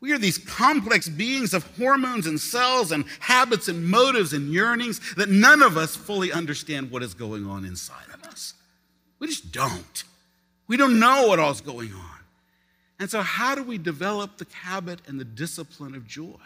We 0.00 0.12
are 0.12 0.18
these 0.18 0.38
complex 0.38 1.08
beings 1.08 1.54
of 1.54 1.64
hormones 1.78 2.26
and 2.26 2.38
cells 2.38 2.92
and 2.92 3.06
habits 3.20 3.68
and 3.68 3.86
motives 3.88 4.32
and 4.34 4.52
yearnings 4.52 5.14
that 5.14 5.30
none 5.30 5.62
of 5.62 5.76
us 5.76 5.96
fully 5.96 6.30
understand 6.30 6.90
what 6.90 7.02
is 7.02 7.14
going 7.14 7.46
on 7.46 7.64
inside 7.64 8.08
of 8.12 8.22
us. 8.24 8.54
We 9.18 9.26
just 9.26 9.52
don't. 9.52 10.04
We 10.68 10.76
don't 10.76 11.00
know 11.00 11.28
what 11.28 11.38
all's 11.38 11.62
going 11.62 11.92
on. 11.94 12.16
And 12.98 13.10
so, 13.10 13.22
how 13.22 13.54
do 13.54 13.62
we 13.62 13.78
develop 13.78 14.36
the 14.38 14.46
habit 14.62 15.00
and 15.06 15.18
the 15.18 15.24
discipline 15.24 15.94
of 15.94 16.06
joy? 16.06 16.40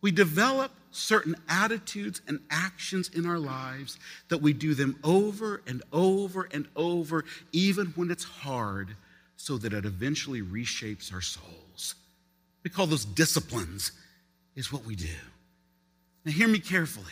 We 0.00 0.10
develop 0.10 0.72
certain 0.92 1.36
attitudes 1.48 2.20
and 2.26 2.40
actions 2.50 3.10
in 3.14 3.26
our 3.26 3.38
lives 3.38 3.98
that 4.28 4.42
we 4.42 4.52
do 4.52 4.74
them 4.74 4.98
over 5.04 5.62
and 5.66 5.82
over 5.92 6.48
and 6.52 6.66
over, 6.74 7.24
even 7.52 7.86
when 7.88 8.10
it's 8.10 8.24
hard, 8.24 8.96
so 9.36 9.56
that 9.58 9.72
it 9.72 9.84
eventually 9.84 10.42
reshapes 10.42 11.12
our 11.12 11.20
souls. 11.20 11.94
We 12.62 12.70
call 12.70 12.86
those 12.86 13.04
disciplines, 13.04 13.92
is 14.56 14.72
what 14.72 14.84
we 14.84 14.96
do. 14.96 15.08
Now, 16.24 16.32
hear 16.32 16.48
me 16.48 16.58
carefully. 16.58 17.06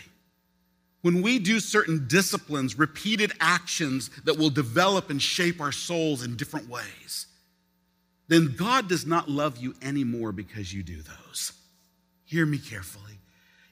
When 1.02 1.22
we 1.22 1.38
do 1.38 1.60
certain 1.60 2.06
disciplines, 2.08 2.78
repeated 2.78 3.32
actions 3.40 4.10
that 4.24 4.36
will 4.36 4.50
develop 4.50 5.10
and 5.10 5.22
shape 5.22 5.60
our 5.60 5.72
souls 5.72 6.22
in 6.22 6.36
different 6.36 6.68
ways, 6.68 7.26
then 8.26 8.54
God 8.56 8.88
does 8.88 9.06
not 9.06 9.30
love 9.30 9.56
you 9.58 9.74
anymore 9.80 10.32
because 10.32 10.74
you 10.74 10.82
do 10.82 11.00
those. 11.00 11.52
Hear 12.28 12.46
me 12.46 12.58
carefully. 12.58 13.04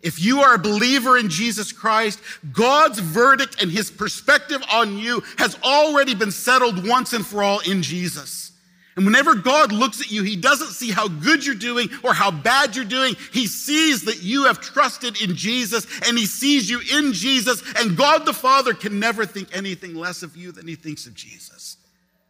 If 0.02 0.22
you 0.22 0.40
are 0.40 0.54
a 0.54 0.58
believer 0.58 1.18
in 1.18 1.28
Jesus 1.28 1.72
Christ, 1.72 2.20
God's 2.52 2.98
verdict 2.98 3.60
and 3.60 3.70
his 3.70 3.90
perspective 3.90 4.62
on 4.72 4.98
you 4.98 5.22
has 5.36 5.58
already 5.62 6.14
been 6.14 6.30
settled 6.30 6.86
once 6.86 7.12
and 7.12 7.26
for 7.26 7.42
all 7.42 7.60
in 7.60 7.82
Jesus. 7.82 8.52
And 8.96 9.04
whenever 9.04 9.34
God 9.34 9.72
looks 9.72 10.00
at 10.00 10.10
you, 10.10 10.22
he 10.22 10.36
doesn't 10.36 10.68
see 10.68 10.90
how 10.90 11.06
good 11.06 11.44
you're 11.44 11.54
doing 11.54 11.90
or 12.02 12.14
how 12.14 12.30
bad 12.30 12.74
you're 12.74 12.86
doing. 12.86 13.14
He 13.30 13.46
sees 13.46 14.04
that 14.04 14.22
you 14.22 14.44
have 14.44 14.60
trusted 14.60 15.20
in 15.20 15.36
Jesus 15.36 15.86
and 16.06 16.16
he 16.16 16.24
sees 16.24 16.70
you 16.70 16.80
in 16.94 17.12
Jesus. 17.12 17.62
And 17.78 17.96
God 17.96 18.24
the 18.24 18.32
Father 18.32 18.72
can 18.72 18.98
never 18.98 19.26
think 19.26 19.54
anything 19.54 19.94
less 19.94 20.22
of 20.22 20.34
you 20.34 20.50
than 20.50 20.66
he 20.66 20.76
thinks 20.76 21.06
of 21.06 21.14
Jesus. 21.14 21.76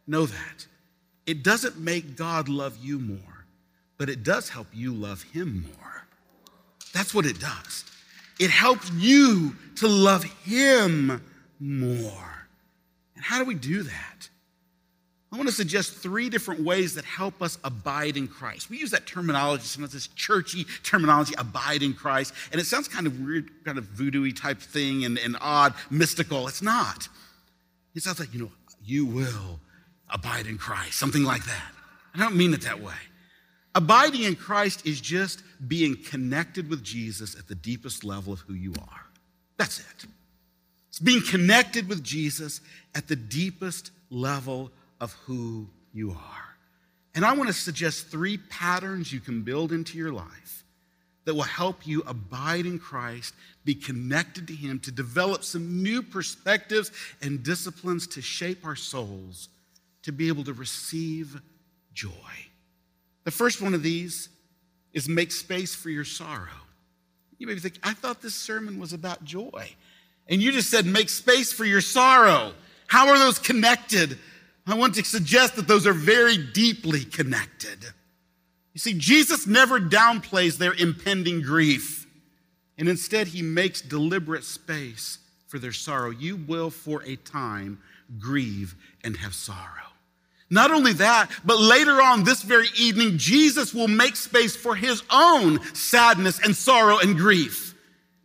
Know 0.05 0.25
that. 0.25 0.67
It 1.25 1.41
doesn't 1.41 1.77
make 1.77 2.17
God 2.17 2.49
love 2.49 2.77
you 2.81 2.99
more, 2.99 3.45
but 3.97 4.09
it 4.09 4.23
does 4.23 4.49
help 4.49 4.67
you 4.73 4.93
love 4.93 5.23
him 5.23 5.65
more. 5.77 5.96
That's 6.97 7.13
what 7.13 7.27
it 7.27 7.39
does. 7.39 7.85
It 8.39 8.49
helps 8.49 8.89
you 8.93 9.55
to 9.75 9.87
love 9.87 10.23
him 10.23 11.21
more. 11.59 12.47
And 13.15 13.23
how 13.23 13.37
do 13.37 13.45
we 13.45 13.53
do 13.53 13.83
that? 13.83 14.29
I 15.31 15.35
want 15.35 15.47
to 15.47 15.53
suggest 15.53 15.93
three 15.93 16.27
different 16.27 16.61
ways 16.61 16.95
that 16.95 17.05
help 17.05 17.43
us 17.43 17.59
abide 17.63 18.17
in 18.17 18.27
Christ. 18.27 18.71
We 18.71 18.79
use 18.79 18.89
that 18.91 19.05
terminology, 19.05 19.65
sometimes 19.65 19.93
this 19.93 20.07
churchy 20.07 20.65
terminology, 20.81 21.35
abide 21.37 21.83
in 21.83 21.93
Christ, 21.93 22.33
and 22.51 22.59
it 22.59 22.65
sounds 22.65 22.87
kind 22.87 23.05
of 23.05 23.19
weird, 23.19 23.51
kind 23.63 23.77
of 23.77 23.83
voodoo 23.83 24.31
type 24.31 24.59
thing 24.59 25.05
and, 25.05 25.19
and 25.19 25.37
odd, 25.39 25.75
mystical. 25.91 26.47
It's 26.47 26.63
not. 26.63 27.07
It 27.93 28.01
sounds 28.01 28.19
like, 28.19 28.33
you 28.33 28.39
know, 28.39 28.51
you 28.83 29.05
will 29.05 29.59
abide 30.09 30.47
in 30.47 30.57
Christ, 30.57 30.97
something 30.97 31.23
like 31.23 31.45
that. 31.45 31.71
I 32.15 32.17
don't 32.17 32.35
mean 32.35 32.55
it 32.55 32.61
that 32.61 32.81
way. 32.81 32.95
Abiding 33.77 34.23
in 34.23 34.35
Christ 34.35 34.87
is 34.87 34.99
just 34.99 35.43
being 35.67 35.95
connected 35.95 36.67
with 36.67 36.83
Jesus 36.83 37.35
at 37.35 37.47
the 37.47 37.53
deepest 37.53 38.03
level 38.03 38.33
of 38.33 38.39
who 38.39 38.55
you 38.55 38.73
are. 38.73 39.05
That's 39.57 39.81
it. 39.81 40.07
It's 40.89 40.97
being 40.97 41.21
connected 41.21 41.87
with 41.87 42.03
Jesus 42.03 42.59
at 42.95 43.07
the 43.07 43.15
deepest 43.15 43.91
level 44.09 44.71
of 44.99 45.13
who 45.27 45.67
you 45.93 46.09
are. 46.09 46.55
And 47.13 47.23
I 47.23 47.33
want 47.33 47.49
to 47.49 47.53
suggest 47.53 48.07
three 48.07 48.39
patterns 48.49 49.13
you 49.13 49.19
can 49.19 49.43
build 49.43 49.71
into 49.71 49.95
your 49.95 50.11
life 50.11 50.63
that 51.25 51.35
will 51.35 51.43
help 51.43 51.85
you 51.85 52.01
abide 52.07 52.65
in 52.65 52.79
Christ, 52.79 53.35
be 53.63 53.75
connected 53.75 54.47
to 54.47 54.55
Him, 54.55 54.79
to 54.79 54.91
develop 54.91 55.43
some 55.43 55.83
new 55.83 56.01
perspectives 56.01 56.91
and 57.21 57.43
disciplines 57.43 58.07
to 58.07 58.23
shape 58.23 58.65
our 58.65 58.75
souls 58.75 59.49
to 60.01 60.11
be 60.11 60.29
able 60.29 60.45
to 60.45 60.53
receive 60.53 61.39
joy. 61.93 62.09
The 63.27 63.31
first 63.31 63.61
one 63.61 63.73
of 63.73 63.83
these 63.83 64.29
is 64.93 65.09
make 65.09 65.33
space 65.33 65.75
for 65.75 65.89
your 65.89 66.05
sorrow. 66.05 66.61
You 67.37 67.47
may 67.47 67.55
be 67.55 67.59
thinking, 67.59 67.81
I 67.83 67.91
thought 67.91 68.21
this 68.21 68.33
sermon 68.33 68.79
was 68.79 68.93
about 68.93 69.25
joy. 69.25 69.69
And 70.29 70.41
you 70.41 70.53
just 70.53 70.69
said, 70.69 70.85
make 70.85 71.09
space 71.09 71.51
for 71.51 71.65
your 71.65 71.81
sorrow. 71.81 72.53
How 72.87 73.09
are 73.09 73.19
those 73.19 73.37
connected? 73.37 74.17
I 74.65 74.75
want 74.75 74.95
to 74.95 75.03
suggest 75.03 75.57
that 75.57 75.67
those 75.67 75.85
are 75.85 75.91
very 75.91 76.37
deeply 76.37 77.03
connected. 77.03 77.83
You 78.71 78.79
see, 78.79 78.93
Jesus 78.93 79.45
never 79.45 79.77
downplays 79.77 80.57
their 80.57 80.73
impending 80.75 81.41
grief, 81.41 82.07
and 82.77 82.87
instead, 82.87 83.27
he 83.27 83.41
makes 83.41 83.81
deliberate 83.81 84.45
space 84.45 85.19
for 85.47 85.59
their 85.59 85.73
sorrow. 85.73 86.11
You 86.11 86.37
will, 86.37 86.69
for 86.69 87.03
a 87.03 87.17
time, 87.17 87.79
grieve 88.19 88.73
and 89.03 89.17
have 89.17 89.33
sorrow. 89.33 89.91
Not 90.49 90.71
only 90.71 90.93
that, 90.93 91.29
but 91.43 91.59
later 91.59 92.01
on 92.01 92.23
this 92.23 92.41
very 92.41 92.67
evening, 92.77 93.17
Jesus 93.17 93.73
will 93.73 93.87
make 93.87 94.15
space 94.15 94.55
for 94.55 94.75
his 94.75 95.03
own 95.11 95.61
sadness 95.73 96.39
and 96.43 96.55
sorrow 96.55 96.99
and 96.99 97.17
grief. 97.17 97.75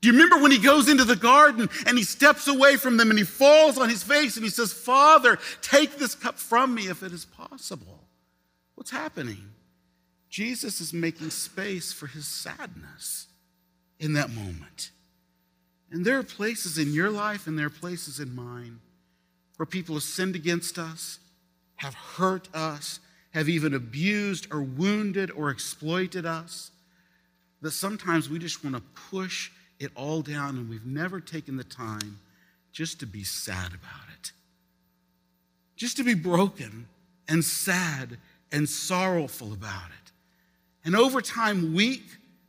Do 0.01 0.09
you 0.09 0.15
remember 0.15 0.43
when 0.43 0.51
he 0.51 0.59
goes 0.59 0.89
into 0.89 1.05
the 1.05 1.17
garden 1.17 1.69
and 1.87 1.97
he 1.97 2.05
steps 2.05 2.49
away 2.49 2.77
from 2.77 2.97
them 2.97 3.11
and 3.11 3.19
he 3.19 3.25
falls 3.25 3.79
on 3.79 3.89
his 3.89 4.03
face 4.03 4.37
and 4.37 4.45
he 4.45 4.51
says, 4.51 4.73
Father, 4.73 5.39
take 5.61 5.97
this 5.97 6.17
cup 6.17 6.39
from 6.39 6.75
me 6.75 6.89
if 6.89 7.03
it 7.05 7.13
is 7.13 7.25
possible? 7.25 8.01
What's 8.75 8.91
happening? 8.91 9.51
Jesus 10.29 10.81
is 10.81 10.93
making 10.93 11.31
space 11.31 11.93
for 11.93 12.09
his 12.09 12.27
sadness 12.27 13.29
in 14.01 14.15
that 14.15 14.31
moment. 14.31 14.91
And 15.93 16.05
there 16.05 16.19
are 16.19 16.25
places 16.25 16.79
in 16.79 16.93
your 16.93 17.11
life 17.11 17.47
and 17.47 17.57
there 17.57 17.67
are 17.67 17.71
places 17.71 18.19
in 18.19 18.35
mine 18.35 18.81
where 19.57 19.67
people 19.67 19.95
have 19.95 20.03
sinned 20.03 20.35
against 20.35 20.79
us, 20.79 21.21
have 21.77 21.95
hurt 21.95 22.49
us, 22.55 23.01
have 23.31 23.49
even 23.49 23.75
abused 23.75 24.47
or 24.53 24.63
wounded 24.63 25.31
or 25.31 25.51
exploited 25.51 26.27
us, 26.27 26.71
that 27.61 27.71
sometimes 27.71 28.29
we 28.29 28.39
just 28.39 28.63
want 28.65 28.77
to 28.77 28.83
push 29.11 29.51
it 29.79 29.91
all 29.95 30.23
down, 30.23 30.57
and 30.57 30.69
we've 30.69 30.87
never 30.87 31.21
taken 31.21 31.57
the 31.57 31.65
time 31.65 32.19
just 32.73 33.01
to 33.01 33.07
be 33.07 33.25
sad 33.25 33.69
about 33.69 34.09
it. 34.19 34.33
Just 35.77 35.97
to 35.97 36.05
be 36.05 36.15
broken 36.15 36.87
and 37.29 37.45
sad 37.45 38.19
and 38.51 38.69
sorrowful 38.69 39.53
about 39.53 39.87
it. 39.87 40.13
And 40.85 40.95
over 40.95 41.21
time, 41.21 41.75
week 41.75 42.05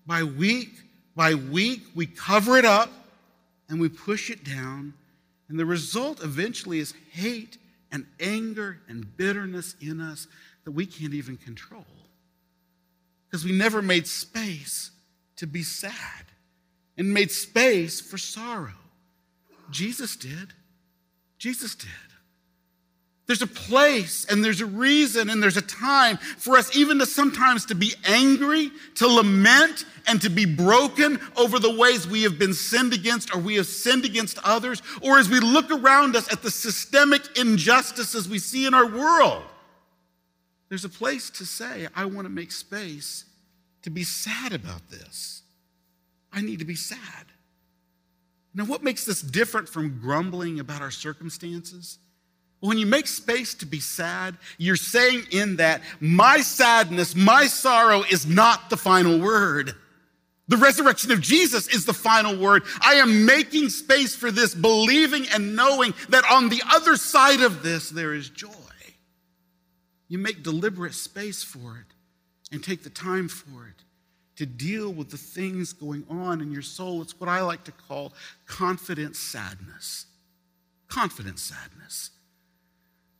by 0.05 0.23
week 0.23 0.69
by 1.15 1.35
week, 1.35 1.81
we 1.95 2.05
cover 2.05 2.57
it 2.57 2.65
up 2.65 2.91
and 3.69 3.79
we 3.79 3.89
push 3.89 4.29
it 4.29 4.43
down. 4.43 4.93
And 5.47 5.59
the 5.59 5.65
result 5.65 6.23
eventually 6.23 6.79
is 6.79 6.93
hate 7.11 7.57
and 7.93 8.05
anger 8.19 8.81
and 8.89 9.15
bitterness 9.15 9.75
in 9.79 10.01
us 10.01 10.27
that 10.65 10.71
we 10.71 10.85
can't 10.85 11.13
even 11.13 11.37
control. 11.37 11.85
Because 13.29 13.45
we 13.45 13.53
never 13.53 13.81
made 13.81 14.07
space 14.07 14.91
to 15.37 15.47
be 15.47 15.63
sad 15.63 16.25
and 16.97 17.13
made 17.13 17.31
space 17.31 18.01
for 18.01 18.17
sorrow. 18.17 18.73
Jesus 19.69 20.15
did. 20.15 20.53
Jesus 21.37 21.75
did. 21.75 21.89
There's 23.25 23.41
a 23.41 23.47
place 23.47 24.25
and 24.25 24.43
there's 24.43 24.59
a 24.59 24.65
reason 24.65 25.29
and 25.29 25.41
there's 25.41 25.55
a 25.55 25.61
time 25.61 26.17
for 26.17 26.57
us 26.57 26.75
even 26.75 26.99
to 26.99 27.05
sometimes 27.05 27.65
to 27.67 27.75
be 27.75 27.93
angry, 28.05 28.69
to 28.95 29.07
lament, 29.07 29.85
and 30.07 30.21
to 30.21 30.29
be 30.29 30.45
broken 30.45 31.19
over 31.37 31.59
the 31.59 31.73
ways 31.73 32.05
we 32.05 32.23
have 32.23 32.37
been 32.37 32.53
sinned 32.53 32.93
against 32.93 33.33
or 33.33 33.39
we 33.39 33.55
have 33.55 33.65
sinned 33.65 34.03
against 34.03 34.37
others, 34.43 34.81
or 35.01 35.17
as 35.17 35.29
we 35.29 35.39
look 35.39 35.71
around 35.71 36.15
us 36.17 36.31
at 36.31 36.41
the 36.41 36.51
systemic 36.51 37.21
injustices 37.37 38.27
we 38.27 38.39
see 38.39 38.65
in 38.65 38.73
our 38.73 38.87
world. 38.87 39.43
There's 40.67 40.83
a 40.83 40.89
place 40.89 41.29
to 41.31 41.45
say, 41.45 41.87
I 41.95 42.05
want 42.05 42.25
to 42.25 42.29
make 42.29 42.51
space 42.51 43.25
to 43.83 43.89
be 43.89 44.03
sad 44.03 44.53
about 44.53 44.89
this. 44.89 45.43
I 46.31 46.41
need 46.41 46.59
to 46.59 46.65
be 46.65 46.75
sad. 46.75 46.99
Now, 48.53 48.65
what 48.65 48.83
makes 48.83 49.05
this 49.05 49.21
different 49.21 49.69
from 49.69 49.99
grumbling 49.99 50.59
about 50.59 50.81
our 50.81 50.91
circumstances? 50.91 51.99
When 52.63 52.77
you 52.77 52.85
make 52.85 53.07
space 53.07 53.53
to 53.55 53.65
be 53.65 53.81
sad, 53.81 54.37
you're 54.57 54.77
saying 54.77 55.27
in 55.31 55.57
that, 55.57 55.81
my 55.99 56.39
sadness, 56.39 57.13
my 57.13 57.45
sorrow 57.45 58.03
is 58.09 58.25
not 58.25 58.69
the 58.69 58.77
final 58.77 59.19
word. 59.19 59.75
The 60.47 60.55
resurrection 60.55 61.11
of 61.11 61.19
Jesus 61.19 61.67
is 61.67 61.83
the 61.83 61.91
final 61.91 62.37
word. 62.37 62.63
I 62.79 62.93
am 62.93 63.25
making 63.25 63.67
space 63.67 64.15
for 64.15 64.31
this, 64.31 64.55
believing 64.55 65.27
and 65.33 65.57
knowing 65.57 65.93
that 66.07 66.23
on 66.31 66.47
the 66.47 66.61
other 66.71 66.95
side 66.95 67.41
of 67.41 67.63
this, 67.63 67.89
there 67.89 68.13
is 68.13 68.29
joy. 68.29 68.49
You 70.07 70.17
make 70.17 70.41
deliberate 70.41 70.93
space 70.93 71.43
for 71.43 71.77
it 71.79 72.53
and 72.53 72.63
take 72.63 72.83
the 72.83 72.89
time 72.89 73.27
for 73.27 73.67
it 73.67 73.83
to 74.37 74.45
deal 74.45 74.89
with 74.89 75.09
the 75.09 75.17
things 75.17 75.73
going 75.73 76.05
on 76.09 76.39
in 76.39 76.49
your 76.49 76.61
soul. 76.61 77.01
It's 77.01 77.19
what 77.19 77.29
I 77.29 77.41
like 77.41 77.65
to 77.65 77.73
call 77.73 78.13
confident 78.45 79.17
sadness. 79.17 80.05
Confident 80.87 81.39
sadness. 81.39 82.11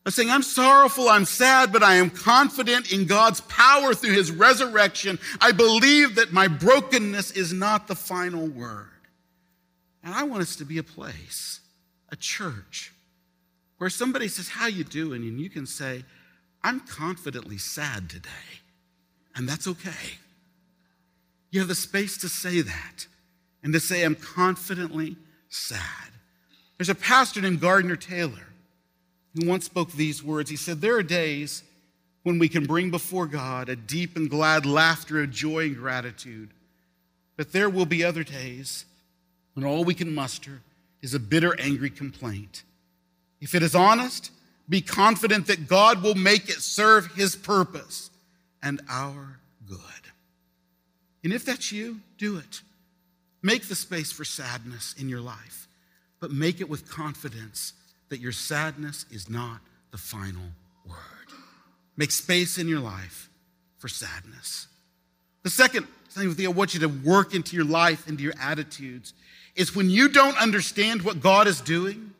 I'm 0.06 0.12
saying, 0.12 0.30
I'm 0.30 0.44
sorrowful, 0.44 1.08
I'm 1.08 1.24
sad, 1.24 1.72
but 1.72 1.82
I 1.82 1.96
am 1.96 2.10
confident 2.10 2.92
in 2.92 3.06
God's 3.06 3.40
power 3.42 3.94
through 3.94 4.14
his 4.14 4.32
resurrection. 4.32 5.18
I 5.40 5.54
believe 5.54 6.16
that 6.16 6.34
my 6.34 6.50
brokenness 6.50 7.32
is 7.32 7.54
not 7.54 7.88
the 7.88 7.96
final 7.96 8.48
word. 8.48 8.90
And 10.04 10.14
I 10.14 10.24
want 10.24 10.42
us 10.42 10.58
to 10.58 10.66
be 10.66 10.78
a 10.78 10.84
place, 10.84 11.62
a 12.12 12.18
church, 12.18 12.92
where 13.78 13.90
somebody 13.90 14.28
says, 14.28 14.50
How 14.50 14.68
you 14.68 14.84
doing? 14.84 15.24
And 15.24 15.40
you 15.40 15.50
can 15.50 15.66
say, 15.66 16.04
I'm 16.62 16.82
confidently 16.82 17.58
sad 17.58 18.10
today. 18.10 18.30
And 19.36 19.48
that's 19.48 19.68
okay. 19.68 20.18
You 21.50 21.60
have 21.60 21.70
the 21.70 21.76
space 21.76 22.18
to 22.18 22.30
say 22.30 22.62
that 22.62 23.08
and 23.64 23.72
to 23.74 23.80
say, 23.80 24.04
I'm 24.04 24.16
confidently 24.16 25.16
sad. 25.50 25.80
There's 26.78 26.90
a 26.90 26.96
pastor 26.96 27.42
named 27.42 27.62
Gardner 27.62 27.96
Taylor 27.96 28.53
who 29.36 29.48
once 29.48 29.66
spoke 29.66 29.92
these 29.92 30.24
words. 30.24 30.50
He 30.50 30.56
said, 30.56 30.82
There 30.82 30.96
are 30.96 31.04
days 31.04 31.64
when 32.24 32.40
we 32.40 32.48
can 32.50 32.66
bring 32.66 32.90
before 32.92 33.28
God 33.28 33.70
a 33.70 33.76
deep 33.76 34.16
and 34.16 34.30
glad 34.30 34.66
laughter 34.66 35.22
of 35.22 35.32
joy 35.32 35.66
and 35.66 35.76
gratitude. 35.76 36.50
But 37.36 37.52
there 37.52 37.70
will 37.70 37.86
be 37.86 38.04
other 38.04 38.24
days 38.24 38.86
when 39.54 39.66
all 39.66 39.84
we 39.84 39.94
can 39.94 40.14
muster 40.14 40.62
is 41.02 41.14
a 41.14 41.20
bitter, 41.20 41.60
angry 41.60 41.90
complaint. 41.90 42.64
If 43.42 43.56
it 43.56 43.64
is 43.64 43.76
honest, 43.76 44.32
be 44.70 44.82
confident 44.82 45.48
that 45.48 45.68
God 45.68 46.02
will 46.02 46.16
make 46.16 46.50
it 46.50 46.62
serve 46.62 47.14
his 47.14 47.36
purpose 47.36 48.10
and 48.62 48.82
our 48.90 49.40
good. 49.68 49.80
And 51.24 51.34
if 51.34 51.44
that's 51.44 51.72
you, 51.72 52.00
do 52.18 52.38
it. 52.38 52.62
Make 53.42 53.68
the 53.68 53.76
space 53.76 54.12
for 54.12 54.24
sadness 54.24 54.96
in 54.98 55.10
your 55.10 55.20
life, 55.20 55.68
but 56.22 56.32
make 56.32 56.62
it 56.62 56.70
with 56.70 56.90
confidence 56.90 57.74
that 58.14 58.22
your 58.22 58.32
sadness 58.32 59.08
is 59.10 59.28
not 59.28 59.60
the 59.90 59.98
final 59.98 60.44
word. 60.88 60.98
Make 61.98 62.12
space 62.12 62.60
in 62.60 62.68
your 62.68 62.80
life 62.80 63.28
for 63.80 63.88
sadness. 63.88 64.68
The 65.42 65.50
second 65.50 65.88
thing 66.12 66.32
that 66.32 66.46
I 66.46 66.48
want 66.50 66.76
you 66.76 66.80
to 66.82 66.88
work 66.88 67.34
into 67.34 67.56
your 67.56 67.66
life, 67.66 68.08
into 68.08 68.22
your 68.22 68.36
attitudes, 68.40 69.16
is 69.56 69.76
when 69.76 69.90
you 69.90 70.10
don't 70.10 70.40
understand 70.40 71.02
what 71.02 71.22
God 71.22 71.48
is 71.48 71.60
doing, 71.60 72.12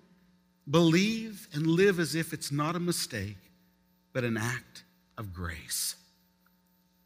believe 0.68 1.48
and 1.54 1.68
live 1.68 2.00
as 2.00 2.16
if 2.16 2.34
it's 2.34 2.52
not 2.52 2.76
a 2.76 2.80
mistake, 2.80 3.38
but 4.14 4.24
an 4.24 4.36
act 4.36 4.84
of 5.20 5.32
grace. 5.32 5.96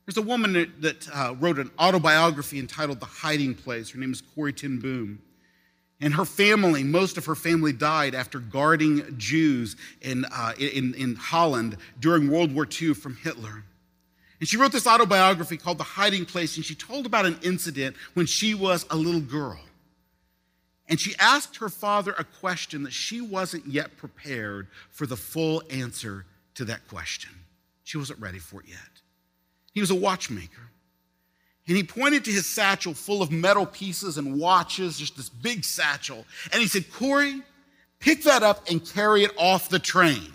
There's 0.05 0.15
a 0.15 0.21
woman 0.21 0.53
that, 0.79 1.09
uh, 1.13 1.35
wrote 1.37 1.59
an 1.59 1.71
autobiography 1.77 2.57
entitled 2.57 3.01
The 3.01 3.05
Hiding 3.05 3.53
Place. 3.55 3.89
Her 3.89 3.99
name 3.99 4.13
is 4.13 4.21
Corrie 4.21 4.53
ten 4.53 4.79
Boom. 4.79 5.19
And 5.99 6.13
her 6.13 6.25
family, 6.25 6.83
most 6.83 7.17
of 7.17 7.25
her 7.25 7.35
family 7.35 7.73
died 7.73 8.13
after 8.13 8.39
guarding 8.39 9.17
Jews 9.17 9.75
in, 10.01 10.25
uh, 10.25 10.53
in, 10.59 10.93
in 10.93 11.15
Holland 11.15 11.77
during 11.99 12.29
World 12.29 12.53
War 12.53 12.67
II 12.69 12.93
from 12.93 13.15
Hitler. 13.15 13.63
And 14.39 14.47
she 14.47 14.57
wrote 14.57 14.71
this 14.71 14.85
autobiography 14.85 15.57
called 15.57 15.79
The 15.79 15.83
Hiding 15.83 16.25
Place, 16.25 16.55
and 16.55 16.65
she 16.65 16.75
told 16.75 17.07
about 17.07 17.25
an 17.25 17.39
incident 17.41 17.95
when 18.13 18.27
she 18.27 18.53
was 18.53 18.85
a 18.91 18.95
little 18.95 19.21
girl. 19.21 19.59
And 20.87 20.99
she 20.99 21.15
asked 21.19 21.57
her 21.57 21.69
father 21.69 22.13
a 22.17 22.23
question 22.23 22.83
that 22.83 22.93
she 22.93 23.19
wasn't 23.19 23.65
yet 23.65 23.97
prepared 23.97 24.67
for 24.91 25.07
the 25.07 25.17
full 25.17 25.63
answer 25.69 26.25
to 26.55 26.65
that 26.65 26.87
question. 26.87 27.31
She 27.83 27.97
wasn't 27.97 28.19
ready 28.19 28.39
for 28.39 28.61
it 28.61 28.67
yet. 28.69 28.77
He 29.73 29.81
was 29.81 29.91
a 29.91 29.95
watchmaker. 29.95 30.69
And 31.67 31.75
he 31.75 31.83
pointed 31.83 32.23
to 32.25 32.31
his 32.31 32.45
satchel 32.45 32.93
full 32.93 33.21
of 33.21 33.31
metal 33.31 33.65
pieces 33.65 34.17
and 34.17 34.39
watches, 34.39 34.97
just 34.97 35.17
this 35.17 35.29
big 35.29 35.65
satchel. 35.65 36.25
And 36.53 36.61
he 36.61 36.67
said, 36.67 36.91
Corrie, 36.91 37.41
pick 37.99 38.23
that 38.23 38.41
up 38.41 38.69
and 38.69 38.83
carry 38.85 39.23
it 39.23 39.31
off 39.37 39.67
the 39.67 39.79
train. 39.79 40.31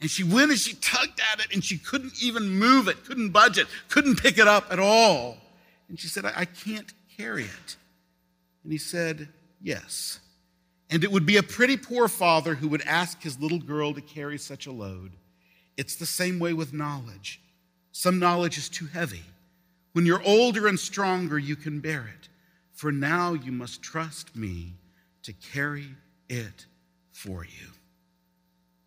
And 0.00 0.10
she 0.10 0.22
went 0.22 0.50
and 0.50 0.60
she 0.60 0.74
tugged 0.74 1.20
at 1.32 1.40
it 1.40 1.52
and 1.52 1.64
she 1.64 1.78
couldn't 1.78 2.12
even 2.22 2.48
move 2.48 2.86
it, 2.86 3.04
couldn't 3.04 3.30
budge 3.30 3.58
it, 3.58 3.66
couldn't 3.88 4.22
pick 4.22 4.38
it 4.38 4.46
up 4.46 4.66
at 4.70 4.78
all. 4.78 5.38
And 5.88 5.98
she 5.98 6.06
said, 6.06 6.24
I, 6.24 6.32
I 6.36 6.44
can't 6.44 6.92
carry 7.16 7.44
it. 7.44 7.76
And 8.62 8.72
he 8.72 8.78
said, 8.78 9.28
Yes. 9.62 10.20
And 10.90 11.02
it 11.02 11.10
would 11.10 11.26
be 11.26 11.38
a 11.38 11.42
pretty 11.42 11.76
poor 11.76 12.06
father 12.06 12.54
who 12.54 12.68
would 12.68 12.82
ask 12.82 13.20
his 13.20 13.40
little 13.40 13.58
girl 13.58 13.92
to 13.94 14.00
carry 14.00 14.38
such 14.38 14.66
a 14.66 14.72
load. 14.72 15.12
It's 15.76 15.96
the 15.96 16.06
same 16.06 16.38
way 16.38 16.52
with 16.52 16.72
knowledge. 16.72 17.40
Some 17.90 18.20
knowledge 18.20 18.56
is 18.56 18.68
too 18.68 18.86
heavy. 18.86 19.22
When 19.96 20.04
you're 20.04 20.22
older 20.26 20.66
and 20.66 20.78
stronger, 20.78 21.38
you 21.38 21.56
can 21.56 21.80
bear 21.80 22.02
it. 22.02 22.28
For 22.74 22.92
now, 22.92 23.32
you 23.32 23.50
must 23.50 23.80
trust 23.80 24.36
me 24.36 24.74
to 25.22 25.32
carry 25.32 25.86
it 26.28 26.66
for 27.12 27.46
you. 27.46 27.68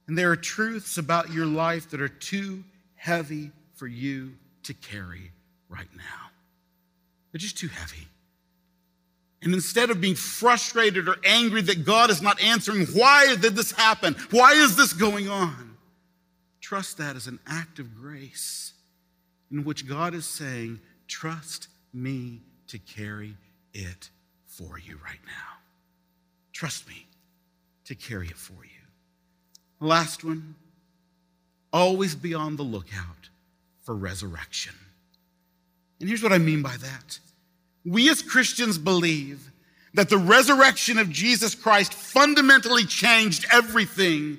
And 0.06 0.16
there 0.16 0.30
are 0.30 0.36
truths 0.36 1.00
about 1.00 1.34
your 1.34 1.48
life 1.48 1.90
that 1.90 2.00
are 2.00 2.10
too 2.10 2.64
heavy 2.94 3.50
for 3.74 3.88
you 3.88 4.34
to 4.62 4.76
carry 4.76 5.32
right 5.68 5.88
now. 5.98 6.30
They're 7.32 7.40
just 7.40 7.58
too 7.58 7.70
heavy. 7.70 8.08
And 9.42 9.52
instead 9.56 9.90
of 9.90 10.00
being 10.00 10.14
frustrated 10.14 11.08
or 11.08 11.16
angry 11.26 11.64
that 11.64 11.86
God 11.86 12.12
is 12.12 12.22
not 12.22 12.40
answering, 12.40 12.86
why 12.94 13.36
did 13.42 13.56
this 13.56 13.72
happen? 13.72 14.16
Why 14.30 14.52
is 14.52 14.76
this 14.76 14.94
going 14.94 15.28
on? 15.28 15.76
Trust 16.62 17.00
that 17.00 17.16
as 17.16 17.26
an 17.26 17.40
act 17.48 17.80
of 17.80 18.00
grace 18.00 18.74
in 19.52 19.64
which 19.64 19.88
God 19.88 20.14
is 20.14 20.28
saying, 20.28 20.80
Trust 21.10 21.68
me 21.92 22.40
to 22.68 22.78
carry 22.78 23.36
it 23.74 24.10
for 24.46 24.80
you 24.80 24.98
right 25.04 25.20
now. 25.26 25.58
Trust 26.54 26.88
me 26.88 27.08
to 27.86 27.96
carry 27.96 28.28
it 28.28 28.38
for 28.38 28.64
you. 28.64 28.70
Last 29.82 30.24
one 30.24 30.56
always 31.74 32.16
be 32.16 32.34
on 32.34 32.56
the 32.56 32.64
lookout 32.64 33.30
for 33.82 33.96
resurrection. 33.96 34.74
And 36.00 36.08
here's 36.08 36.24
what 36.24 36.32
I 36.32 36.38
mean 36.38 36.62
by 36.62 36.78
that 36.78 37.20
we 37.86 38.10
as 38.10 38.22
Christians 38.22 38.78
believe 38.78 39.52
that 39.96 40.10
the 40.10 40.18
resurrection 40.18 41.00
of 41.00 41.10
Jesus 41.10 41.56
Christ 41.56 41.94
fundamentally 41.94 42.86
changed 42.86 43.46
everything 43.52 44.38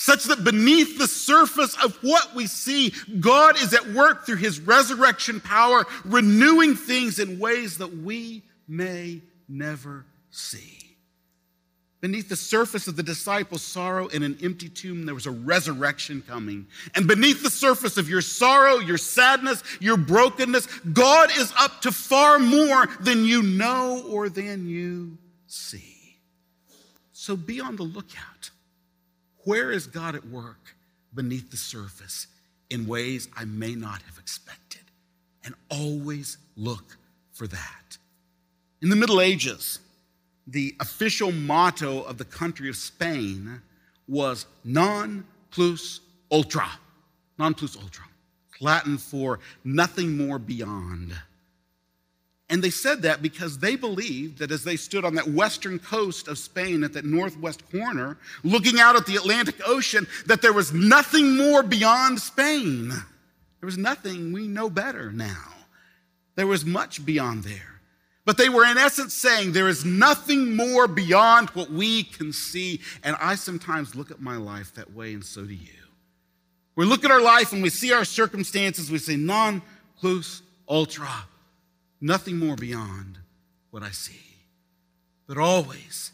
such 0.00 0.24
that 0.24 0.44
beneath 0.44 0.96
the 0.96 1.06
surface 1.06 1.76
of 1.84 1.94
what 2.02 2.34
we 2.34 2.46
see, 2.46 2.90
God 3.20 3.60
is 3.60 3.74
at 3.74 3.86
work 3.88 4.24
through 4.24 4.36
his 4.36 4.58
resurrection 4.58 5.42
power, 5.42 5.84
renewing 6.06 6.74
things 6.74 7.18
in 7.18 7.38
ways 7.38 7.76
that 7.76 7.94
we 7.98 8.42
may 8.66 9.20
never 9.46 10.06
see. 10.30 10.96
Beneath 12.00 12.30
the 12.30 12.36
surface 12.36 12.88
of 12.88 12.96
the 12.96 13.02
disciples' 13.02 13.60
sorrow 13.60 14.06
in 14.06 14.22
an 14.22 14.38
empty 14.42 14.70
tomb, 14.70 15.04
there 15.04 15.14
was 15.14 15.26
a 15.26 15.30
resurrection 15.30 16.24
coming. 16.26 16.66
And 16.94 17.06
beneath 17.06 17.42
the 17.42 17.50
surface 17.50 17.98
of 17.98 18.08
your 18.08 18.22
sorrow, 18.22 18.78
your 18.78 18.96
sadness, 18.96 19.62
your 19.80 19.98
brokenness, 19.98 20.66
God 20.94 21.28
is 21.36 21.52
up 21.58 21.82
to 21.82 21.92
far 21.92 22.38
more 22.38 22.86
than 23.00 23.26
you 23.26 23.42
know 23.42 24.02
or 24.08 24.30
than 24.30 24.66
you 24.66 25.18
see. 25.46 26.16
So 27.12 27.36
be 27.36 27.60
on 27.60 27.76
the 27.76 27.82
lookout. 27.82 28.49
Where 29.44 29.70
is 29.70 29.86
God 29.86 30.14
at 30.14 30.26
work 30.26 30.76
beneath 31.14 31.50
the 31.50 31.56
surface 31.56 32.26
in 32.68 32.86
ways 32.86 33.28
I 33.36 33.44
may 33.44 33.74
not 33.74 34.02
have 34.02 34.18
expected? 34.18 34.82
And 35.44 35.54
always 35.70 36.38
look 36.56 36.96
for 37.32 37.46
that. 37.46 37.98
In 38.82 38.90
the 38.90 38.96
Middle 38.96 39.20
Ages, 39.20 39.80
the 40.46 40.74
official 40.80 41.32
motto 41.32 42.02
of 42.02 42.18
the 42.18 42.24
country 42.24 42.68
of 42.68 42.76
Spain 42.76 43.62
was 44.08 44.46
non 44.64 45.24
plus 45.50 46.00
ultra. 46.30 46.68
Non 47.38 47.54
plus 47.54 47.76
ultra. 47.76 48.04
Latin 48.60 48.98
for 48.98 49.40
nothing 49.64 50.16
more 50.16 50.38
beyond. 50.38 51.14
And 52.50 52.64
they 52.64 52.70
said 52.70 53.02
that 53.02 53.22
because 53.22 53.58
they 53.58 53.76
believed 53.76 54.38
that 54.38 54.50
as 54.50 54.64
they 54.64 54.74
stood 54.74 55.04
on 55.04 55.14
that 55.14 55.28
western 55.28 55.78
coast 55.78 56.26
of 56.26 56.36
Spain 56.36 56.82
at 56.82 56.92
that 56.94 57.04
northwest 57.04 57.62
corner, 57.70 58.18
looking 58.42 58.80
out 58.80 58.96
at 58.96 59.06
the 59.06 59.14
Atlantic 59.14 59.60
Ocean, 59.64 60.08
that 60.26 60.42
there 60.42 60.52
was 60.52 60.72
nothing 60.72 61.36
more 61.36 61.62
beyond 61.62 62.20
Spain. 62.20 62.88
There 62.88 63.66
was 63.66 63.78
nothing 63.78 64.32
we 64.32 64.48
know 64.48 64.68
better 64.68 65.12
now. 65.12 65.54
There 66.34 66.48
was 66.48 66.64
much 66.64 67.06
beyond 67.06 67.44
there. 67.44 67.80
But 68.24 68.36
they 68.36 68.48
were 68.48 68.64
in 68.64 68.78
essence 68.78 69.14
saying 69.14 69.52
there 69.52 69.68
is 69.68 69.84
nothing 69.84 70.56
more 70.56 70.88
beyond 70.88 71.50
what 71.50 71.70
we 71.70 72.02
can 72.02 72.32
see. 72.32 72.80
And 73.04 73.16
I 73.20 73.36
sometimes 73.36 73.94
look 73.94 74.10
at 74.10 74.20
my 74.20 74.36
life 74.36 74.74
that 74.74 74.92
way, 74.92 75.14
and 75.14 75.24
so 75.24 75.44
do 75.44 75.54
you. 75.54 75.68
We 76.74 76.84
look 76.84 77.04
at 77.04 77.10
our 77.12 77.22
life 77.22 77.52
and 77.52 77.62
we 77.62 77.70
see 77.70 77.92
our 77.92 78.04
circumstances, 78.04 78.90
we 78.90 78.98
say, 78.98 79.16
non 79.16 79.62
plus 80.00 80.42
ultra 80.68 81.10
nothing 82.00 82.38
more 82.38 82.56
beyond 82.56 83.18
what 83.70 83.82
I 83.82 83.90
see. 83.90 84.20
But 85.26 85.38
always, 85.38 86.12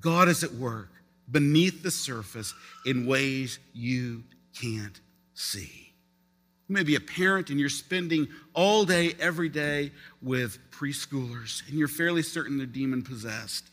God 0.00 0.28
is 0.28 0.44
at 0.44 0.52
work 0.52 0.90
beneath 1.30 1.82
the 1.82 1.90
surface 1.90 2.54
in 2.84 3.06
ways 3.06 3.58
you 3.72 4.24
can't 4.58 5.00
see. 5.34 5.92
You 6.68 6.74
may 6.74 6.82
be 6.82 6.96
a 6.96 7.00
parent 7.00 7.48
and 7.48 7.58
you're 7.58 7.70
spending 7.70 8.28
all 8.52 8.84
day, 8.84 9.14
every 9.18 9.48
day 9.48 9.92
with 10.20 10.58
preschoolers, 10.70 11.66
and 11.68 11.78
you're 11.78 11.88
fairly 11.88 12.22
certain 12.22 12.58
they're 12.58 12.66
demon 12.66 13.02
possessed. 13.02 13.64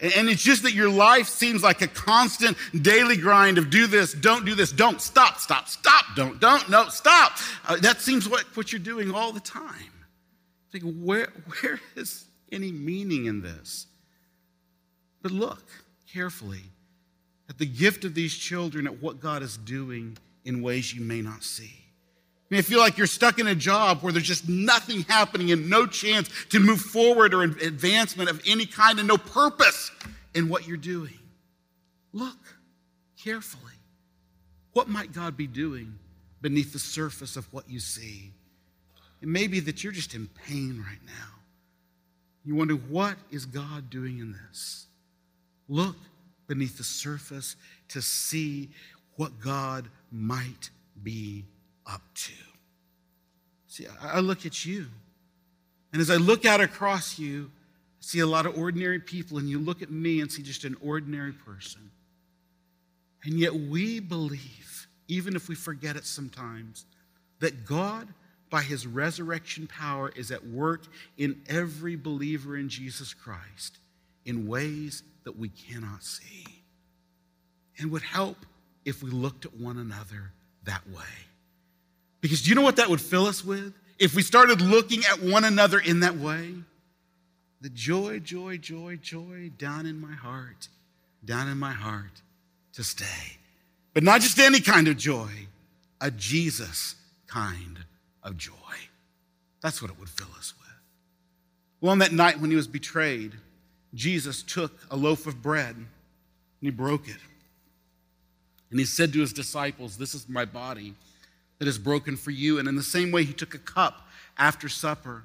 And 0.00 0.28
it's 0.28 0.42
just 0.42 0.64
that 0.64 0.72
your 0.72 0.88
life 0.88 1.28
seems 1.28 1.62
like 1.62 1.80
a 1.80 1.86
constant 1.86 2.56
daily 2.82 3.16
grind 3.16 3.58
of 3.58 3.70
do 3.70 3.86
this, 3.86 4.12
don't 4.12 4.44
do 4.44 4.54
this, 4.54 4.70
don't, 4.70 5.00
stop, 5.00 5.38
stop, 5.38 5.68
stop, 5.68 6.04
don't, 6.14 6.40
don't, 6.40 6.68
no, 6.68 6.88
stop. 6.88 7.32
Uh, 7.66 7.76
that 7.76 8.00
seems 8.00 8.28
what, 8.28 8.42
what 8.56 8.72
you're 8.72 8.80
doing 8.80 9.12
all 9.12 9.32
the 9.32 9.40
time. 9.40 9.93
Think, 10.74 10.92
where, 11.04 11.28
where 11.60 11.80
is 11.94 12.26
any 12.50 12.72
meaning 12.72 13.26
in 13.26 13.42
this? 13.42 13.86
But 15.22 15.30
look 15.30 15.62
carefully 16.12 16.62
at 17.48 17.58
the 17.58 17.66
gift 17.66 18.04
of 18.04 18.14
these 18.14 18.36
children, 18.36 18.86
at 18.86 19.00
what 19.00 19.20
God 19.20 19.42
is 19.42 19.56
doing 19.56 20.18
in 20.44 20.62
ways 20.62 20.92
you 20.92 21.00
may 21.00 21.22
not 21.22 21.44
see. 21.44 21.72
You 22.50 22.56
may 22.56 22.62
feel 22.62 22.80
like 22.80 22.98
you're 22.98 23.06
stuck 23.06 23.38
in 23.38 23.46
a 23.46 23.54
job 23.54 24.00
where 24.00 24.12
there's 24.12 24.26
just 24.26 24.48
nothing 24.48 25.02
happening 25.02 25.52
and 25.52 25.70
no 25.70 25.86
chance 25.86 26.28
to 26.50 26.58
move 26.58 26.80
forward 26.80 27.34
or 27.34 27.42
advancement 27.42 28.28
of 28.28 28.42
any 28.44 28.66
kind 28.66 28.98
and 28.98 29.06
no 29.06 29.16
purpose 29.16 29.92
in 30.34 30.48
what 30.48 30.66
you're 30.66 30.76
doing. 30.76 31.18
Look 32.12 32.38
carefully. 33.22 33.62
What 34.72 34.88
might 34.88 35.12
God 35.12 35.36
be 35.36 35.46
doing 35.46 35.98
beneath 36.40 36.72
the 36.72 36.78
surface 36.80 37.36
of 37.36 37.50
what 37.52 37.70
you 37.70 37.78
see? 37.78 38.32
It 39.24 39.28
may 39.28 39.46
be 39.46 39.58
that 39.60 39.82
you're 39.82 39.90
just 39.90 40.14
in 40.14 40.28
pain 40.46 40.84
right 40.86 41.00
now. 41.06 41.38
You 42.44 42.56
wonder, 42.56 42.74
what 42.74 43.16
is 43.30 43.46
God 43.46 43.88
doing 43.88 44.18
in 44.18 44.32
this? 44.32 44.84
Look 45.66 45.96
beneath 46.46 46.76
the 46.76 46.84
surface 46.84 47.56
to 47.88 48.02
see 48.02 48.68
what 49.16 49.40
God 49.40 49.88
might 50.12 50.68
be 51.02 51.46
up 51.86 52.02
to. 52.16 52.32
See, 53.66 53.86
I 54.02 54.20
look 54.20 54.44
at 54.44 54.66
you, 54.66 54.88
and 55.94 56.02
as 56.02 56.10
I 56.10 56.16
look 56.16 56.44
out 56.44 56.60
across 56.60 57.18
you, 57.18 57.50
I 57.54 58.00
see 58.00 58.18
a 58.18 58.26
lot 58.26 58.44
of 58.44 58.58
ordinary 58.58 59.00
people, 59.00 59.38
and 59.38 59.48
you 59.48 59.58
look 59.58 59.80
at 59.80 59.90
me 59.90 60.20
and 60.20 60.30
see 60.30 60.42
just 60.42 60.64
an 60.64 60.76
ordinary 60.82 61.32
person. 61.32 61.90
And 63.24 63.40
yet 63.40 63.54
we 63.54 64.00
believe, 64.00 64.86
even 65.08 65.34
if 65.34 65.48
we 65.48 65.54
forget 65.54 65.96
it 65.96 66.04
sometimes, 66.04 66.84
that 67.40 67.64
God, 67.64 68.06
by 68.50 68.62
his 68.62 68.86
resurrection 68.86 69.66
power, 69.66 70.12
is 70.14 70.30
at 70.30 70.46
work 70.46 70.82
in 71.16 71.42
every 71.48 71.96
believer 71.96 72.56
in 72.56 72.68
Jesus 72.68 73.14
Christ 73.14 73.78
in 74.24 74.46
ways 74.46 75.02
that 75.24 75.38
we 75.38 75.48
cannot 75.48 76.04
see. 76.04 76.44
And 77.78 77.90
would 77.90 78.02
help 78.02 78.36
if 78.84 79.02
we 79.02 79.10
looked 79.10 79.44
at 79.44 79.56
one 79.56 79.78
another 79.78 80.32
that 80.64 80.88
way. 80.88 81.02
Because 82.20 82.42
do 82.42 82.50
you 82.50 82.54
know 82.54 82.62
what 82.62 82.76
that 82.76 82.88
would 82.88 83.00
fill 83.00 83.26
us 83.26 83.44
with? 83.44 83.74
If 83.98 84.14
we 84.14 84.22
started 84.22 84.60
looking 84.60 85.02
at 85.10 85.22
one 85.22 85.44
another 85.44 85.78
in 85.78 86.00
that 86.00 86.16
way, 86.16 86.54
the 87.60 87.68
joy, 87.70 88.18
joy, 88.18 88.58
joy, 88.58 88.96
joy 88.96 89.50
down 89.58 89.86
in 89.86 90.00
my 90.00 90.12
heart, 90.12 90.68
down 91.24 91.48
in 91.48 91.58
my 91.58 91.72
heart 91.72 92.22
to 92.74 92.84
stay. 92.84 93.38
But 93.94 94.02
not 94.02 94.20
just 94.20 94.38
any 94.38 94.60
kind 94.60 94.88
of 94.88 94.96
joy, 94.96 95.30
a 96.00 96.10
Jesus 96.10 96.96
kind 97.26 97.78
of 98.24 98.36
joy. 98.36 98.52
That's 99.60 99.80
what 99.80 99.90
it 99.90 100.00
would 100.00 100.08
fill 100.08 100.30
us 100.36 100.54
with. 100.58 100.68
Well, 101.80 101.92
on 101.92 101.98
that 101.98 102.12
night 102.12 102.40
when 102.40 102.50
he 102.50 102.56
was 102.56 102.66
betrayed, 102.66 103.32
Jesus 103.94 104.42
took 104.42 104.72
a 104.90 104.96
loaf 104.96 105.26
of 105.26 105.42
bread 105.42 105.76
and 105.76 105.86
he 106.60 106.70
broke 106.70 107.08
it. 107.08 107.18
And 108.70 108.80
he 108.80 108.86
said 108.86 109.12
to 109.12 109.20
his 109.20 109.32
disciples, 109.32 109.96
This 109.96 110.14
is 110.14 110.28
my 110.28 110.44
body 110.44 110.94
that 111.58 111.68
is 111.68 111.78
broken 111.78 112.16
for 112.16 112.30
you. 112.30 112.58
And 112.58 112.66
in 112.66 112.74
the 112.74 112.82
same 112.82 113.12
way, 113.12 113.22
he 113.22 113.32
took 113.32 113.54
a 113.54 113.58
cup 113.58 114.08
after 114.36 114.68
supper 114.68 115.24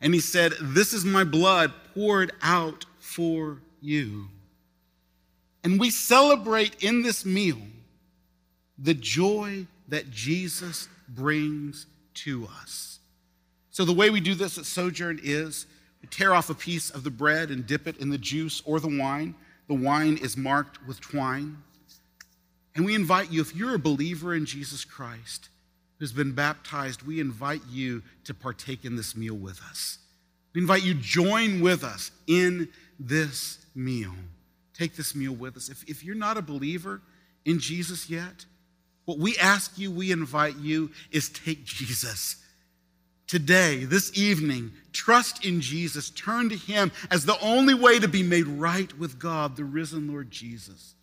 and 0.00 0.14
he 0.14 0.20
said, 0.20 0.54
This 0.60 0.92
is 0.92 1.04
my 1.04 1.24
blood 1.24 1.72
poured 1.94 2.32
out 2.42 2.86
for 2.98 3.58
you. 3.80 4.28
And 5.64 5.80
we 5.80 5.90
celebrate 5.90 6.82
in 6.82 7.02
this 7.02 7.24
meal 7.24 7.58
the 8.78 8.94
joy 8.94 9.66
that 9.88 10.10
Jesus 10.10 10.88
brings 11.08 11.86
to 12.16 12.48
us. 12.60 12.98
So, 13.70 13.84
the 13.84 13.92
way 13.92 14.10
we 14.10 14.20
do 14.20 14.34
this 14.34 14.58
at 14.58 14.64
Sojourn 14.64 15.20
is 15.22 15.66
we 16.00 16.08
tear 16.08 16.34
off 16.34 16.50
a 16.50 16.54
piece 16.54 16.90
of 16.90 17.04
the 17.04 17.10
bread 17.10 17.50
and 17.50 17.66
dip 17.66 17.86
it 17.86 17.98
in 17.98 18.10
the 18.10 18.18
juice 18.18 18.62
or 18.64 18.80
the 18.80 18.88
wine. 18.88 19.34
The 19.68 19.74
wine 19.74 20.18
is 20.18 20.36
marked 20.36 20.86
with 20.86 21.00
twine. 21.00 21.58
And 22.74 22.84
we 22.84 22.94
invite 22.94 23.32
you, 23.32 23.40
if 23.40 23.56
you're 23.56 23.74
a 23.74 23.78
believer 23.78 24.34
in 24.34 24.44
Jesus 24.44 24.84
Christ 24.84 25.48
who's 25.98 26.12
been 26.12 26.32
baptized, 26.32 27.02
we 27.02 27.20
invite 27.20 27.62
you 27.70 28.02
to 28.24 28.34
partake 28.34 28.84
in 28.84 28.96
this 28.96 29.16
meal 29.16 29.34
with 29.34 29.60
us. 29.62 29.98
We 30.54 30.60
invite 30.60 30.84
you 30.84 30.94
join 30.94 31.60
with 31.60 31.84
us 31.84 32.10
in 32.26 32.68
this 32.98 33.66
meal. 33.74 34.12
Take 34.74 34.94
this 34.94 35.14
meal 35.14 35.32
with 35.32 35.56
us. 35.56 35.68
If, 35.68 35.84
if 35.88 36.04
you're 36.04 36.14
not 36.14 36.36
a 36.36 36.42
believer 36.42 37.00
in 37.44 37.58
Jesus 37.58 38.10
yet, 38.10 38.44
what 39.06 39.18
we 39.18 39.36
ask 39.38 39.78
you, 39.78 39.90
we 39.90 40.12
invite 40.12 40.56
you, 40.56 40.90
is 41.10 41.30
take 41.30 41.64
Jesus. 41.64 42.36
Today, 43.26 43.84
this 43.84 44.16
evening, 44.16 44.72
trust 44.92 45.44
in 45.44 45.60
Jesus. 45.60 46.10
Turn 46.10 46.48
to 46.50 46.56
Him 46.56 46.92
as 47.10 47.24
the 47.24 47.40
only 47.40 47.74
way 47.74 47.98
to 47.98 48.06
be 48.06 48.22
made 48.22 48.46
right 48.46 48.96
with 48.98 49.18
God, 49.18 49.56
the 49.56 49.64
risen 49.64 50.12
Lord 50.12 50.30
Jesus 50.30 50.96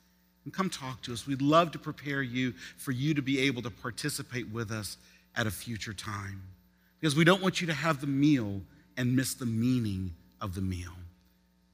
and 0.43 0.53
come 0.53 0.69
talk 0.69 1.01
to 1.03 1.13
us. 1.13 1.25
We'd 1.25 1.41
love 1.41 1.71
to 1.71 1.79
prepare 1.79 2.21
you 2.21 2.53
for 2.77 2.91
you 2.91 3.13
to 3.13 3.21
be 3.21 3.39
able 3.41 3.61
to 3.61 3.69
participate 3.69 4.49
with 4.49 4.71
us 4.71 4.97
at 5.35 5.47
a 5.47 5.51
future 5.51 5.93
time. 5.93 6.41
Because 6.99 7.15
we 7.15 7.23
don't 7.23 7.41
want 7.41 7.61
you 7.61 7.67
to 7.67 7.73
have 7.73 8.01
the 8.01 8.07
meal 8.07 8.61
and 8.97 9.15
miss 9.15 9.33
the 9.33 9.45
meaning 9.45 10.13
of 10.41 10.55
the 10.55 10.61
meal. 10.61 10.91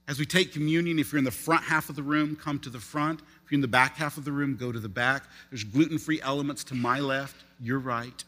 As 0.08 0.18
we 0.18 0.26
take 0.26 0.54
communion, 0.54 0.98
if 0.98 1.12
you're 1.12 1.20
in 1.20 1.26
the 1.26 1.32
front 1.32 1.64
half 1.64 1.90
of 1.90 1.96
the 1.96 2.04
room, 2.04 2.36
come 2.36 2.58
to 2.60 2.70
the 2.70 2.80
front. 2.80 3.22
You're 3.50 3.58
in 3.58 3.62
the 3.62 3.68
back 3.68 3.96
half 3.96 4.18
of 4.18 4.26
the 4.26 4.32
room, 4.32 4.56
go 4.56 4.72
to 4.72 4.80
the 4.80 4.90
back. 4.90 5.24
There's 5.50 5.64
gluten 5.64 5.98
free 5.98 6.22
elements 6.22 6.64
to 6.66 6.76
my 6.76 7.00
left, 7.00 7.36
your 7.62 7.80
right. 7.80 8.24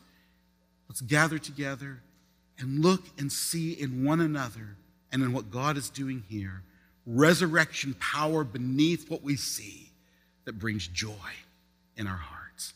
Let's 0.89 1.01
gather 1.01 1.37
together 1.37 2.01
and 2.57 2.79
look 2.79 3.03
and 3.17 3.31
see 3.31 3.73
in 3.73 4.03
one 4.03 4.19
another 4.19 4.75
and 5.11 5.23
in 5.23 5.33
what 5.33 5.51
God 5.51 5.77
is 5.77 5.89
doing 5.89 6.23
here 6.29 6.63
resurrection 7.05 7.95
power 7.99 8.43
beneath 8.43 9.09
what 9.09 9.23
we 9.23 9.35
see 9.35 9.89
that 10.45 10.59
brings 10.59 10.87
joy 10.87 11.11
in 11.97 12.07
our 12.07 12.17
hearts. 12.17 12.73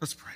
Let's 0.00 0.14
pray. 0.14 0.32